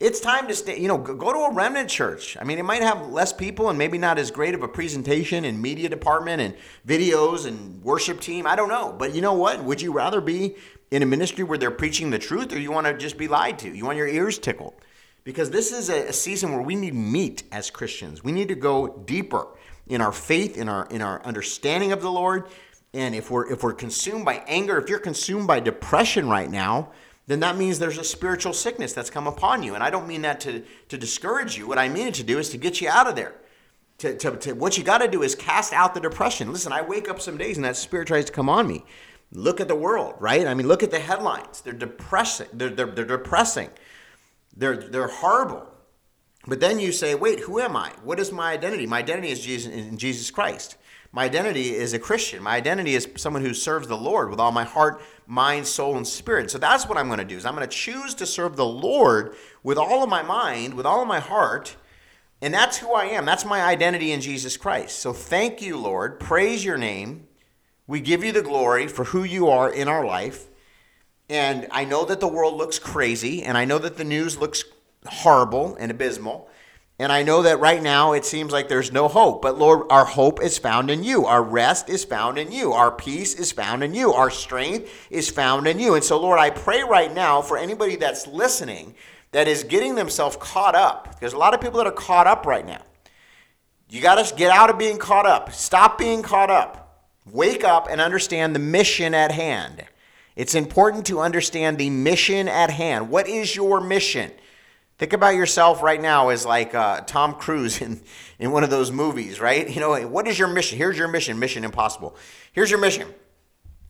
it's 0.00 0.20
time 0.20 0.46
to 0.46 0.54
stay, 0.54 0.78
you 0.78 0.86
know, 0.86 0.96
go 0.96 1.32
to 1.32 1.38
a 1.38 1.52
remnant 1.52 1.90
church. 1.90 2.36
I 2.40 2.44
mean, 2.44 2.58
it 2.58 2.62
might 2.64 2.82
have 2.82 3.08
less 3.08 3.32
people 3.32 3.68
and 3.68 3.76
maybe 3.76 3.98
not 3.98 4.16
as 4.16 4.30
great 4.30 4.54
of 4.54 4.62
a 4.62 4.68
presentation 4.68 5.44
and 5.44 5.60
media 5.60 5.88
department 5.88 6.40
and 6.40 6.54
videos 6.86 7.46
and 7.46 7.82
worship 7.82 8.20
team. 8.20 8.46
I 8.46 8.54
don't 8.54 8.68
know. 8.68 8.94
But 8.96 9.14
you 9.16 9.20
know 9.20 9.32
what? 9.32 9.64
Would 9.64 9.82
you 9.82 9.92
rather 9.92 10.20
be 10.20 10.54
in 10.90 11.02
a 11.02 11.06
ministry 11.06 11.44
where 11.44 11.58
they're 11.58 11.70
preaching 11.70 12.10
the 12.10 12.18
truth 12.18 12.52
or 12.52 12.58
you 12.58 12.72
want 12.72 12.86
to 12.86 12.96
just 12.96 13.18
be 13.18 13.28
lied 13.28 13.58
to? 13.60 13.74
You 13.74 13.84
want 13.84 13.98
your 13.98 14.08
ears 14.08 14.38
tickled? 14.38 14.74
Because 15.24 15.50
this 15.50 15.72
is 15.72 15.90
a, 15.90 16.12
season 16.12 16.52
where 16.52 16.62
we 16.62 16.74
need 16.74 16.94
meat 16.94 17.42
as 17.52 17.70
Christians. 17.70 18.24
We 18.24 18.32
need 18.32 18.48
to 18.48 18.54
go 18.54 18.88
deeper 19.04 19.46
in 19.86 20.00
our 20.00 20.12
faith, 20.12 20.56
in 20.56 20.68
our 20.68 20.86
in 20.86 21.02
our 21.02 21.22
understanding 21.24 21.92
of 21.92 22.00
the 22.00 22.10
Lord. 22.10 22.48
And 22.94 23.14
if 23.14 23.30
we're 23.30 23.50
if 23.52 23.62
we're 23.62 23.74
consumed 23.74 24.24
by 24.24 24.42
anger, 24.46 24.78
if 24.78 24.88
you're 24.88 24.98
consumed 24.98 25.46
by 25.46 25.60
depression 25.60 26.28
right 26.28 26.50
now, 26.50 26.92
then 27.28 27.40
that 27.40 27.56
means 27.56 27.78
there's 27.78 27.98
a 27.98 28.04
spiritual 28.04 28.54
sickness 28.54 28.94
that's 28.94 29.10
come 29.10 29.26
upon 29.26 29.62
you. 29.62 29.74
And 29.74 29.84
I 29.84 29.90
don't 29.90 30.08
mean 30.08 30.22
that 30.22 30.40
to, 30.40 30.64
to 30.88 30.96
discourage 30.96 31.58
you. 31.58 31.68
What 31.68 31.78
I 31.78 31.88
mean 31.88 32.08
it 32.08 32.14
to 32.14 32.24
do 32.24 32.38
is 32.38 32.48
to 32.50 32.56
get 32.56 32.80
you 32.80 32.88
out 32.88 33.06
of 33.06 33.14
there. 33.16 33.34
To, 33.98 34.16
to, 34.16 34.36
to 34.36 34.52
what 34.54 34.78
you 34.78 34.84
got 34.84 34.98
to 34.98 35.08
do 35.08 35.22
is 35.22 35.34
cast 35.34 35.74
out 35.74 35.92
the 35.92 36.00
depression. 36.00 36.52
Listen, 36.52 36.72
I 36.72 36.80
wake 36.80 37.10
up 37.10 37.20
some 37.20 37.36
days 37.36 37.56
and 37.56 37.64
that 37.64 37.76
spirit 37.76 38.08
tries 38.08 38.24
to 38.26 38.32
come 38.32 38.48
on 38.48 38.66
me. 38.66 38.84
Look 39.30 39.60
at 39.60 39.68
the 39.68 39.74
world, 39.74 40.14
right? 40.20 40.46
I 40.46 40.54
mean, 40.54 40.66
look 40.66 40.82
at 40.82 40.90
the 40.90 40.98
headlines. 40.98 41.60
They're 41.60 41.72
depressing. 41.72 42.48
They're, 42.52 42.70
they're, 42.70 42.86
they're 42.86 43.04
depressing. 43.04 43.70
They're, 44.56 44.76
they're 44.76 45.08
horrible. 45.08 45.66
But 46.46 46.60
then 46.60 46.80
you 46.80 46.92
say, 46.92 47.14
wait, 47.14 47.40
who 47.40 47.60
am 47.60 47.76
I? 47.76 47.92
What 48.02 48.18
is 48.18 48.32
my 48.32 48.52
identity? 48.52 48.86
My 48.86 48.98
identity 48.98 49.28
is 49.28 49.40
Jesus, 49.40 49.72
in 49.72 49.98
Jesus 49.98 50.30
Christ. 50.30 50.76
My 51.12 51.24
identity 51.24 51.74
is 51.74 51.92
a 51.92 51.98
Christian. 51.98 52.42
My 52.42 52.56
identity 52.56 52.94
is 52.94 53.08
someone 53.16 53.42
who 53.42 53.54
serves 53.54 53.86
the 53.86 53.96
Lord 53.96 54.30
with 54.30 54.40
all 54.40 54.52
my 54.52 54.64
heart, 54.64 55.02
mind, 55.26 55.66
soul, 55.66 55.96
and 55.96 56.06
spirit. 56.06 56.50
So 56.50 56.58
that's 56.58 56.86
what 56.86 56.98
I'm 56.98 57.06
going 57.06 57.18
to 57.18 57.24
do. 57.24 57.36
Is 57.36 57.46
I'm 57.46 57.54
going 57.54 57.68
to 57.68 57.76
choose 57.76 58.14
to 58.14 58.26
serve 58.26 58.56
the 58.56 58.66
Lord 58.66 59.34
with 59.62 59.78
all 59.78 60.02
of 60.02 60.08
my 60.08 60.22
mind, 60.22 60.74
with 60.74 60.86
all 60.86 61.02
of 61.02 61.08
my 61.08 61.20
heart, 61.20 61.76
and 62.40 62.52
that's 62.54 62.78
who 62.78 62.92
I 62.92 63.06
am. 63.06 63.24
That's 63.24 63.44
my 63.44 63.62
identity 63.62 64.12
in 64.12 64.20
Jesus 64.20 64.56
Christ. 64.56 64.98
So 64.98 65.12
thank 65.12 65.60
you, 65.60 65.76
Lord. 65.76 66.20
Praise 66.20 66.64
your 66.64 66.78
name. 66.78 67.27
We 67.88 68.00
give 68.00 68.22
you 68.22 68.30
the 68.30 68.42
glory 68.42 68.86
for 68.86 69.04
who 69.04 69.24
you 69.24 69.48
are 69.48 69.68
in 69.68 69.88
our 69.88 70.04
life. 70.04 70.46
And 71.28 71.66
I 71.72 71.84
know 71.84 72.04
that 72.04 72.20
the 72.20 72.28
world 72.28 72.54
looks 72.54 72.78
crazy, 72.78 73.42
and 73.42 73.58
I 73.58 73.64
know 73.64 73.78
that 73.78 73.96
the 73.96 74.04
news 74.04 74.38
looks 74.38 74.62
horrible 75.06 75.74
and 75.80 75.90
abysmal. 75.90 76.48
And 77.00 77.12
I 77.12 77.22
know 77.22 77.42
that 77.42 77.60
right 77.60 77.82
now 77.82 78.12
it 78.12 78.24
seems 78.24 78.52
like 78.52 78.68
there's 78.68 78.92
no 78.92 79.08
hope. 79.08 79.40
But 79.40 79.56
Lord, 79.56 79.86
our 79.88 80.04
hope 80.04 80.42
is 80.42 80.58
found 80.58 80.90
in 80.90 81.04
you. 81.04 81.26
Our 81.26 81.42
rest 81.42 81.88
is 81.88 82.04
found 82.04 82.38
in 82.38 82.50
you. 82.50 82.72
Our 82.72 82.90
peace 82.90 83.34
is 83.34 83.52
found 83.52 83.84
in 83.84 83.94
you. 83.94 84.12
Our 84.12 84.30
strength 84.30 84.90
is 85.08 85.30
found 85.30 85.66
in 85.66 85.78
you. 85.78 85.94
And 85.94 86.02
so, 86.02 86.20
Lord, 86.20 86.40
I 86.40 86.50
pray 86.50 86.82
right 86.82 87.12
now 87.12 87.40
for 87.40 87.56
anybody 87.56 87.96
that's 87.96 88.26
listening 88.26 88.96
that 89.30 89.46
is 89.46 89.62
getting 89.62 89.94
themselves 89.94 90.36
caught 90.40 90.74
up. 90.74 91.20
There's 91.20 91.34
a 91.34 91.38
lot 91.38 91.54
of 91.54 91.60
people 91.60 91.78
that 91.78 91.86
are 91.86 91.92
caught 91.92 92.26
up 92.26 92.46
right 92.46 92.66
now. 92.66 92.82
You 93.88 94.02
got 94.02 94.22
to 94.22 94.34
get 94.34 94.50
out 94.50 94.68
of 94.68 94.76
being 94.76 94.98
caught 94.98 95.26
up. 95.26 95.52
Stop 95.52 95.98
being 95.98 96.22
caught 96.22 96.50
up. 96.50 96.87
Wake 97.32 97.64
up 97.64 97.88
and 97.90 98.00
understand 98.00 98.54
the 98.54 98.60
mission 98.60 99.14
at 99.14 99.32
hand. 99.32 99.84
It's 100.36 100.54
important 100.54 101.06
to 101.06 101.20
understand 101.20 101.78
the 101.78 101.90
mission 101.90 102.48
at 102.48 102.70
hand. 102.70 103.10
What 103.10 103.28
is 103.28 103.54
your 103.56 103.80
mission? 103.80 104.30
Think 104.98 105.12
about 105.12 105.34
yourself 105.34 105.82
right 105.82 106.00
now 106.00 106.28
as 106.28 106.44
like 106.44 106.74
uh, 106.74 107.00
Tom 107.02 107.34
Cruise 107.34 107.80
in, 107.82 108.00
in 108.38 108.50
one 108.52 108.64
of 108.64 108.70
those 108.70 108.90
movies, 108.90 109.40
right? 109.40 109.68
You 109.68 109.80
know, 109.80 110.00
what 110.08 110.26
is 110.28 110.38
your 110.38 110.48
mission? 110.48 110.78
Here's 110.78 110.98
your 110.98 111.08
mission, 111.08 111.38
Mission 111.38 111.64
Impossible. 111.64 112.16
Here's 112.52 112.70
your 112.70 112.80
mission. 112.80 113.08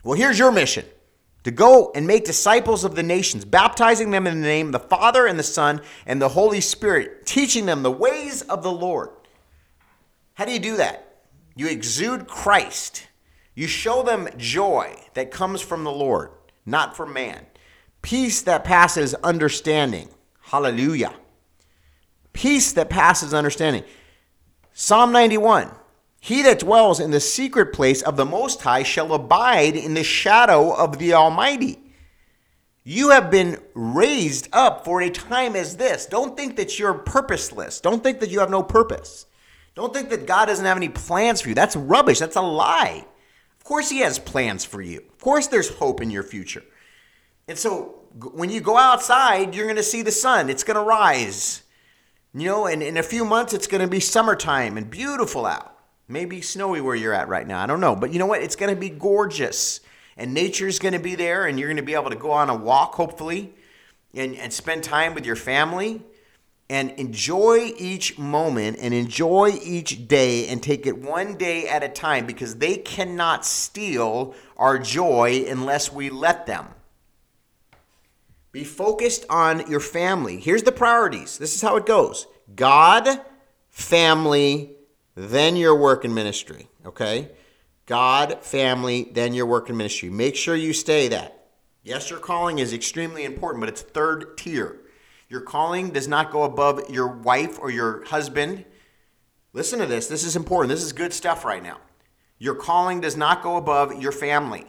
Well, 0.05 0.16
here's 0.16 0.38
your 0.38 0.53
mission 0.53 0.85
to 1.44 1.51
go 1.51 1.92
and 1.94 2.07
make 2.07 2.24
disciples 2.24 2.85
of 2.85 2.94
the 2.94 3.03
nations, 3.03 3.44
baptizing 3.44 4.11
them 4.11 4.27
in 4.27 4.40
the 4.40 4.46
name 4.46 4.66
of 4.66 4.72
the 4.72 4.79
Father 4.79 5.27
and 5.27 5.38
the 5.38 5.42
Son 5.42 5.81
and 6.07 6.20
the 6.20 6.29
Holy 6.29 6.61
Spirit, 6.61 7.27
teaching 7.27 7.66
them 7.66 7.83
the 7.83 7.90
ways 7.90 8.42
of 8.42 8.62
the 8.62 8.72
Lord. 8.72 9.11
How 10.35 10.44
do 10.44 10.53
you 10.53 10.59
do 10.59 10.77
that? 10.77 11.22
You 11.57 11.68
exude 11.68 12.27
Christ. 12.27 13.07
You 13.59 13.66
show 13.66 14.05
them 14.05 14.29
joy 14.37 14.94
that 15.14 15.33
comes 15.33 15.61
from 15.61 15.83
the 15.83 15.90
Lord, 15.90 16.31
not 16.64 16.97
from 16.97 17.12
man. 17.12 17.44
Peace 18.03 18.40
that 18.42 18.62
passes 18.62 19.14
understanding 19.14 20.09
Hallelujah. 20.42 21.12
Peace 22.33 22.71
that 22.75 22.88
passes 22.88 23.35
understanding. 23.35 23.83
Psalm 24.73 25.11
91 25.11 25.73
He 26.21 26.42
that 26.42 26.61
dwells 26.61 27.01
in 27.01 27.11
the 27.11 27.18
secret 27.18 27.73
place 27.73 28.01
of 28.01 28.16
the 28.16 28.25
Most 28.25 28.62
High 28.62 28.85
shall 28.85 29.12
abide 29.12 29.75
in 29.75 29.94
the 29.94 30.05
shadow 30.05 30.73
of 30.73 31.01
the 31.01 31.14
Almighty. 31.14 31.81
You 32.85 33.11
have 33.11 33.29
been 33.29 33.61
raised 33.75 34.49
up 34.53 34.85
for 34.85 35.03
a 35.03 35.11
time 35.11 35.57
as 35.57 35.79
this. 35.79 36.07
Don't 36.07 36.37
think 36.37 36.55
that 36.59 36.79
you're 36.79 36.94
purposeless. 36.94 37.81
Don't 37.81 38.05
think 38.05 38.21
that 38.21 38.31
you 38.31 38.38
have 38.38 38.51
no 38.51 38.62
purpose. 38.62 39.27
Don't 39.75 39.92
think 39.92 40.11
that 40.11 40.27
God 40.27 40.47
doesn't 40.47 40.64
have 40.64 40.77
any 40.77 40.88
plans 40.88 41.40
for 41.40 41.49
you. 41.49 41.57
That's 41.57 41.75
rubbish. 41.75 42.21
That's 42.21 42.37
a 42.37 42.40
lie. 42.40 43.05
Of 43.69 43.71
course, 43.71 43.91
He 43.91 43.99
has 43.99 44.19
plans 44.19 44.65
for 44.65 44.81
you. 44.81 44.97
Of 44.97 45.19
course, 45.19 45.47
there's 45.47 45.69
hope 45.69 46.01
in 46.01 46.11
your 46.11 46.23
future. 46.23 46.63
And 47.49 47.59
so 47.59 48.01
when 48.19 48.49
you 48.49 48.63
go 48.63 48.79
outside, 48.79 49.55
you're 49.55 49.67
going 49.67 49.77
to 49.77 49.83
see 49.83 50.01
the 50.01 50.11
sun. 50.11 50.49
It's 50.49 50.65
going 50.65 50.79
to 50.79 50.83
rise. 50.83 51.65
You 52.33 52.47
know, 52.47 52.67
and 52.67 52.83
in 52.83 52.97
a 52.97 53.03
few 53.03 53.27
months, 53.27 53.53
it's 53.53 53.67
going 53.67 53.83
to 53.83 53.87
be 53.87 54.01
summertime 54.01 54.79
and 54.79 54.89
beautiful 54.89 55.45
out. 55.45 55.77
Maybe 56.09 56.41
snowy 56.41 56.81
where 56.81 56.95
you're 56.95 57.13
at 57.13 57.29
right 57.29 57.47
now. 57.47 57.63
I 57.63 57.67
don't 57.67 57.83
know. 57.83 57.95
But 57.95 58.11
you 58.11 58.19
know 58.19 58.25
what? 58.25 58.41
It's 58.41 58.57
going 58.57 58.75
to 58.75 58.81
be 58.81 58.89
gorgeous. 58.89 59.81
And 60.17 60.33
nature's 60.33 60.79
going 60.79 60.95
to 60.95 60.99
be 60.99 61.15
there, 61.15 61.47
and 61.47 61.61
you're 61.61 61.69
going 61.69 61.77
to 61.77 61.83
be 61.83 61.93
able 61.93 62.09
to 62.09 62.17
go 62.17 62.31
on 62.31 62.49
a 62.49 62.57
walk, 62.57 62.95
hopefully, 62.95 63.53
and, 64.15 64.35
and 64.37 64.51
spend 64.51 64.83
time 64.83 65.15
with 65.15 65.27
your 65.27 65.37
family 65.37 66.01
and 66.71 66.91
enjoy 66.93 67.73
each 67.79 68.19
moment 68.19 68.77
and 68.81 68.93
enjoy 68.93 69.59
each 69.63 70.07
day 70.07 70.47
and 70.49 70.63
take 70.63 70.87
it 70.87 70.99
one 70.99 71.37
day 71.37 71.67
at 71.69 71.83
a 71.83 71.89
time 71.89 72.27
because 72.27 72.57
they 72.57 72.77
cannot 72.77 73.45
steal 73.45 74.35
our 74.57 74.79
joy 74.79 75.45
unless 75.49 75.93
we 75.93 76.11
let 76.11 76.47
them. 76.47 76.67
Be 78.53 78.65
focused 78.65 79.25
on 79.31 79.71
your 79.71 79.81
family. 79.81 80.39
Here's 80.39 80.63
the 80.63 80.73
priorities. 80.73 81.39
This 81.39 81.55
is 81.55 81.63
how 81.63 81.77
it 81.77 81.87
goes 81.87 82.27
God, 82.55 83.09
family, 83.71 84.73
then 85.15 85.57
your 85.57 85.77
work 85.77 86.05
and 86.05 86.15
ministry. 86.15 86.69
Okay? 86.85 87.31
God, 87.87 88.43
family, 88.43 89.09
then 89.13 89.33
your 89.33 89.47
work 89.47 89.69
and 89.69 89.79
ministry. 89.79 90.11
Make 90.11 90.37
sure 90.37 90.55
you 90.55 90.75
stay 90.75 91.09
that. 91.09 91.47
Yes, 91.83 92.11
your 92.11 92.19
calling 92.19 92.59
is 92.59 92.75
extremely 92.75 93.25
important, 93.25 93.61
but 93.61 93.71
it's 93.71 93.81
third 93.81 94.37
tier. 94.37 94.81
Your 95.29 95.41
calling 95.43 95.91
does 95.91 96.09
not 96.09 96.31
go 96.31 96.43
above 96.43 96.88
your 96.91 97.09
wife 97.09 97.59
or 97.61 97.71
your 97.71 98.05
husband. 98.07 98.64
Listen 99.53 99.79
to 99.79 99.87
this. 99.87 100.07
This 100.07 100.25
is 100.25 100.37
important. 100.37 100.71
This 100.71 100.83
is 100.83 100.93
good 100.93 101.12
stuff 101.12 101.45
right 101.45 101.62
now. 101.62 101.79
Your 102.38 102.55
calling 102.55 103.01
does 103.01 103.17
not 103.17 103.43
go 103.43 103.57
above 103.57 104.01
your 104.01 104.12
family. 104.12 104.64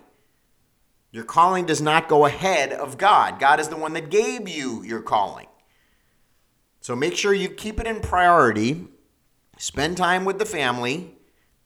Your 1.12 1.24
calling 1.24 1.66
does 1.66 1.82
not 1.82 2.08
go 2.08 2.26
ahead 2.26 2.72
of 2.72 2.98
God. 2.98 3.40
God 3.40 3.60
is 3.60 3.70
the 3.70 3.78
one 3.78 3.94
that 3.94 4.10
gave 4.10 4.48
you 4.48 4.84
your 4.84 5.02
calling. 5.02 5.48
So 6.82 6.96
make 6.96 7.16
sure 7.16 7.34
you 7.34 7.50
keep 7.50 7.80
it 7.80 7.88
in 7.88 8.00
priority. 8.00 8.88
Spend 9.58 9.98
time 9.98 10.26
with 10.26 10.40
the 10.40 10.46
family. 10.46 11.16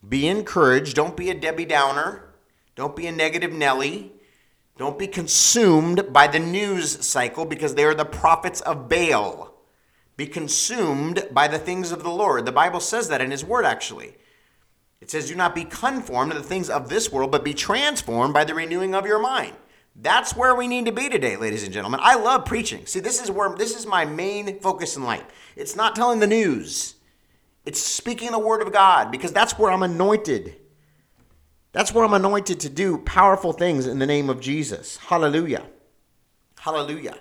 Be 0.08 0.28
encouraged. 0.28 0.96
Don't 0.96 1.18
be 1.18 1.30
a 1.30 1.34
Debbie 1.34 1.66
Downer. 1.66 2.34
Don't 2.76 2.96
be 2.96 3.08
a 3.08 3.12
negative 3.12 3.52
Nelly. 3.52 4.14
Don't 4.78 4.98
be 4.98 5.08
consumed 5.08 6.12
by 6.12 6.28
the 6.28 6.40
news 6.40 7.06
cycle 7.06 7.46
because 7.46 7.76
they 7.76 7.84
are 7.84 7.94
the 7.94 8.06
prophets 8.06 8.62
of 8.62 8.90
Baal. 8.90 9.54
Be 10.18 10.26
consumed 10.26 11.28
by 11.32 11.48
the 11.48 11.60
things 11.60 11.92
of 11.92 12.04
the 12.04 12.10
Lord. 12.10 12.46
The 12.46 12.52
Bible 12.52 12.80
says 12.80 13.08
that 13.10 13.22
in 13.22 13.32
His 13.32 13.46
Word, 13.46 13.66
actually. 13.66 14.16
It 15.02 15.12
says, 15.12 15.28
Do 15.28 15.36
not 15.36 15.54
be 15.54 15.66
conformed 15.66 16.32
to 16.32 16.38
the 16.38 16.44
things 16.44 16.70
of 16.70 16.90
this 16.90 17.12
world, 17.12 17.32
but 17.32 17.44
be 17.44 17.54
transformed 17.54 18.34
by 18.34 18.46
the 18.46 18.56
renewing 18.56 18.96
of 18.96 19.06
your 19.06 19.20
mind. 19.20 19.56
That's 19.96 20.36
where 20.36 20.56
we 20.56 20.68
need 20.68 20.86
to 20.86 20.92
be 20.92 21.10
today, 21.10 21.36
ladies 21.36 21.64
and 21.64 21.74
gentlemen. 21.74 22.00
I 22.02 22.16
love 22.16 22.46
preaching. 22.46 22.86
See, 22.86 23.00
this 23.00 23.22
is 23.22 23.30
where 23.30 23.54
this 23.56 23.76
is 23.76 23.86
my 23.86 24.06
main 24.06 24.60
focus 24.60 24.98
in 24.98 25.04
life. 25.04 25.26
It's 25.56 25.76
not 25.76 25.96
telling 25.96 26.20
the 26.20 26.28
news. 26.28 26.96
It's 27.66 27.80
speaking 27.80 28.32
the 28.32 28.40
word 28.40 28.62
of 28.62 28.74
God 28.74 29.12
because 29.12 29.32
that's 29.32 29.58
where 29.58 29.72
I'm 29.72 29.84
anointed. 29.84 30.56
That's 31.74 31.92
where 31.92 32.06
I'm 32.06 32.14
anointed 32.14 32.60
to 32.62 32.70
do 32.70 33.00
powerful 33.00 33.52
things 33.52 33.88
in 33.88 33.98
the 33.98 34.06
name 34.06 34.30
of 34.30 34.40
Jesus. 34.40 34.98
Hallelujah. 34.98 35.66
Hallelujah. 36.60 37.18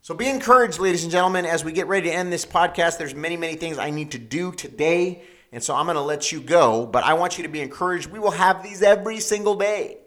So 0.00 0.14
be 0.14 0.28
encouraged, 0.28 0.78
ladies 0.78 1.02
and 1.02 1.12
gentlemen, 1.12 1.44
as 1.44 1.62
we 1.62 1.72
get 1.72 1.86
ready 1.86 2.08
to 2.08 2.14
end 2.14 2.32
this 2.32 2.46
podcast. 2.46 2.96
There's 2.96 3.14
many, 3.14 3.36
many 3.36 3.56
things 3.56 3.76
I 3.76 3.90
need 3.90 4.12
to 4.12 4.18
do 4.18 4.50
today. 4.50 5.22
And 5.52 5.62
so 5.62 5.74
I'm 5.74 5.84
going 5.84 5.96
to 5.96 6.02
let 6.02 6.32
you 6.32 6.40
go, 6.40 6.86
but 6.86 7.04
I 7.04 7.12
want 7.14 7.36
you 7.36 7.42
to 7.42 7.50
be 7.50 7.60
encouraged. 7.60 8.10
We 8.10 8.18
will 8.18 8.30
have 8.30 8.62
these 8.62 8.80
every 8.80 9.20
single 9.20 9.56
day. 9.56 9.98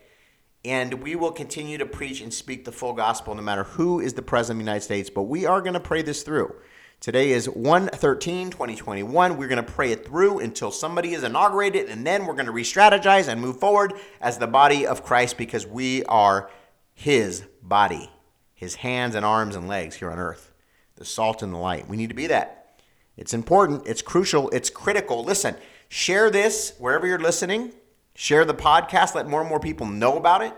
And 0.66 0.96
we 0.96 1.16
will 1.16 1.32
continue 1.32 1.78
to 1.78 1.86
preach 1.86 2.22
and 2.22 2.34
speak 2.34 2.66
the 2.66 2.72
full 2.72 2.94
gospel 2.94 3.36
no 3.36 3.44
matter 3.44 3.66
who 3.66 4.00
is 4.00 4.16
the 4.16 4.22
president 4.24 4.62
of 4.62 4.66
the 4.66 4.72
United 4.72 4.84
States. 4.84 5.12
But 5.12 5.24
we 5.24 5.46
are 5.46 5.62
going 5.62 5.74
to 5.74 5.80
pray 5.80 6.02
this 6.02 6.24
through. 6.24 6.56
Today 7.04 7.32
is 7.32 7.50
113 7.50 8.50
2021. 8.50 9.36
We're 9.36 9.50
going 9.50 9.58
to 9.58 9.72
pray 9.74 9.92
it 9.92 10.06
through 10.06 10.40
until 10.40 10.72
somebody 10.72 11.14
is 11.14 11.24
inaugurated, 11.24 11.90
and 11.90 12.08
then 12.08 12.26
we're 12.26 12.34
going 12.34 12.46
to 12.46 12.54
re 12.54 12.64
strategize 12.64 13.28
and 13.28 13.42
move 13.42 13.60
forward 13.60 13.96
as 14.22 14.38
the 14.38 14.48
body 14.48 14.88
of 14.88 15.04
Christ 15.04 15.38
because 15.38 15.68
we 15.68 16.06
are 16.06 16.50
his 16.94 17.44
body, 17.62 18.10
his 18.54 18.76
hands 18.76 19.16
and 19.16 19.26
arms 19.26 19.58
and 19.58 19.68
legs 19.68 19.98
here 19.98 20.12
on 20.12 20.18
earth, 20.18 20.54
the 20.96 21.04
salt 21.04 21.44
and 21.44 21.54
the 21.54 21.58
light. 21.58 21.90
We 21.90 21.98
need 21.98 22.08
to 22.08 22.16
be 22.16 22.28
that. 22.28 22.80
It's 23.18 23.34
important, 23.34 23.86
it's 23.86 24.02
crucial, 24.02 24.50
it's 24.52 24.70
critical. 24.70 25.26
Listen, 25.26 25.58
share 25.90 26.32
this 26.32 26.74
wherever 26.80 27.06
you're 27.06 27.20
listening. 27.20 27.74
Share 28.16 28.46
the 28.46 28.56
podcast, 28.56 29.14
let 29.14 29.28
more 29.28 29.42
and 29.42 29.50
more 29.50 29.60
people 29.60 29.88
know 29.88 30.16
about 30.16 30.42
it. 30.42 30.54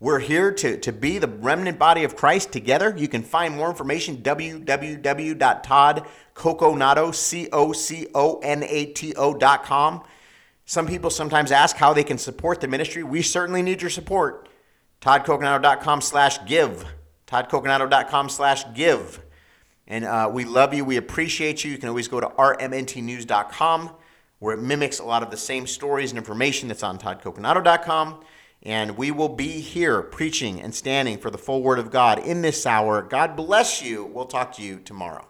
We're 0.00 0.18
here 0.20 0.50
to, 0.50 0.78
to 0.78 0.92
be 0.92 1.18
the 1.18 1.28
remnant 1.28 1.78
body 1.78 2.04
of 2.04 2.16
Christ 2.16 2.52
together. 2.52 2.94
You 2.96 3.06
can 3.06 3.22
find 3.22 3.54
more 3.54 3.68
information 3.68 4.22
www.toddcoconato, 4.22 7.14
C-O-C-O-N-A-T-O.com. 7.14 7.62
Some 10.64 10.86
people 10.86 11.10
sometimes 11.10 11.52
ask 11.52 11.76
how 11.76 11.92
they 11.92 12.04
can 12.04 12.16
support 12.16 12.62
the 12.62 12.68
ministry. 12.68 13.02
We 13.02 13.20
certainly 13.20 13.60
need 13.60 13.82
your 13.82 13.90
support. 13.90 14.48
toddcoconato.com 15.02 16.00
slash 16.00 16.46
give. 16.46 16.86
toddcoconato.com 17.26 18.30
slash 18.30 18.64
give. 18.72 19.20
And 19.86 20.06
uh, 20.06 20.30
we 20.32 20.46
love 20.46 20.72
you. 20.72 20.86
We 20.86 20.96
appreciate 20.96 21.62
you. 21.62 21.72
You 21.72 21.78
can 21.78 21.90
always 21.90 22.08
go 22.08 22.20
to 22.20 22.28
rmntnews.com 22.28 23.90
where 24.38 24.54
it 24.54 24.62
mimics 24.62 24.98
a 24.98 25.04
lot 25.04 25.22
of 25.22 25.30
the 25.30 25.36
same 25.36 25.66
stories 25.66 26.10
and 26.10 26.18
information 26.18 26.68
that's 26.68 26.82
on 26.82 26.98
toddcoconato.com. 26.98 28.24
And 28.62 28.98
we 28.98 29.10
will 29.10 29.30
be 29.30 29.60
here 29.60 30.02
preaching 30.02 30.60
and 30.60 30.74
standing 30.74 31.18
for 31.18 31.30
the 31.30 31.38
full 31.38 31.62
word 31.62 31.78
of 31.78 31.90
God 31.90 32.18
in 32.18 32.42
this 32.42 32.66
hour. 32.66 33.02
God 33.02 33.36
bless 33.36 33.82
you. 33.82 34.04
We'll 34.04 34.26
talk 34.26 34.52
to 34.56 34.62
you 34.62 34.80
tomorrow. 34.80 35.26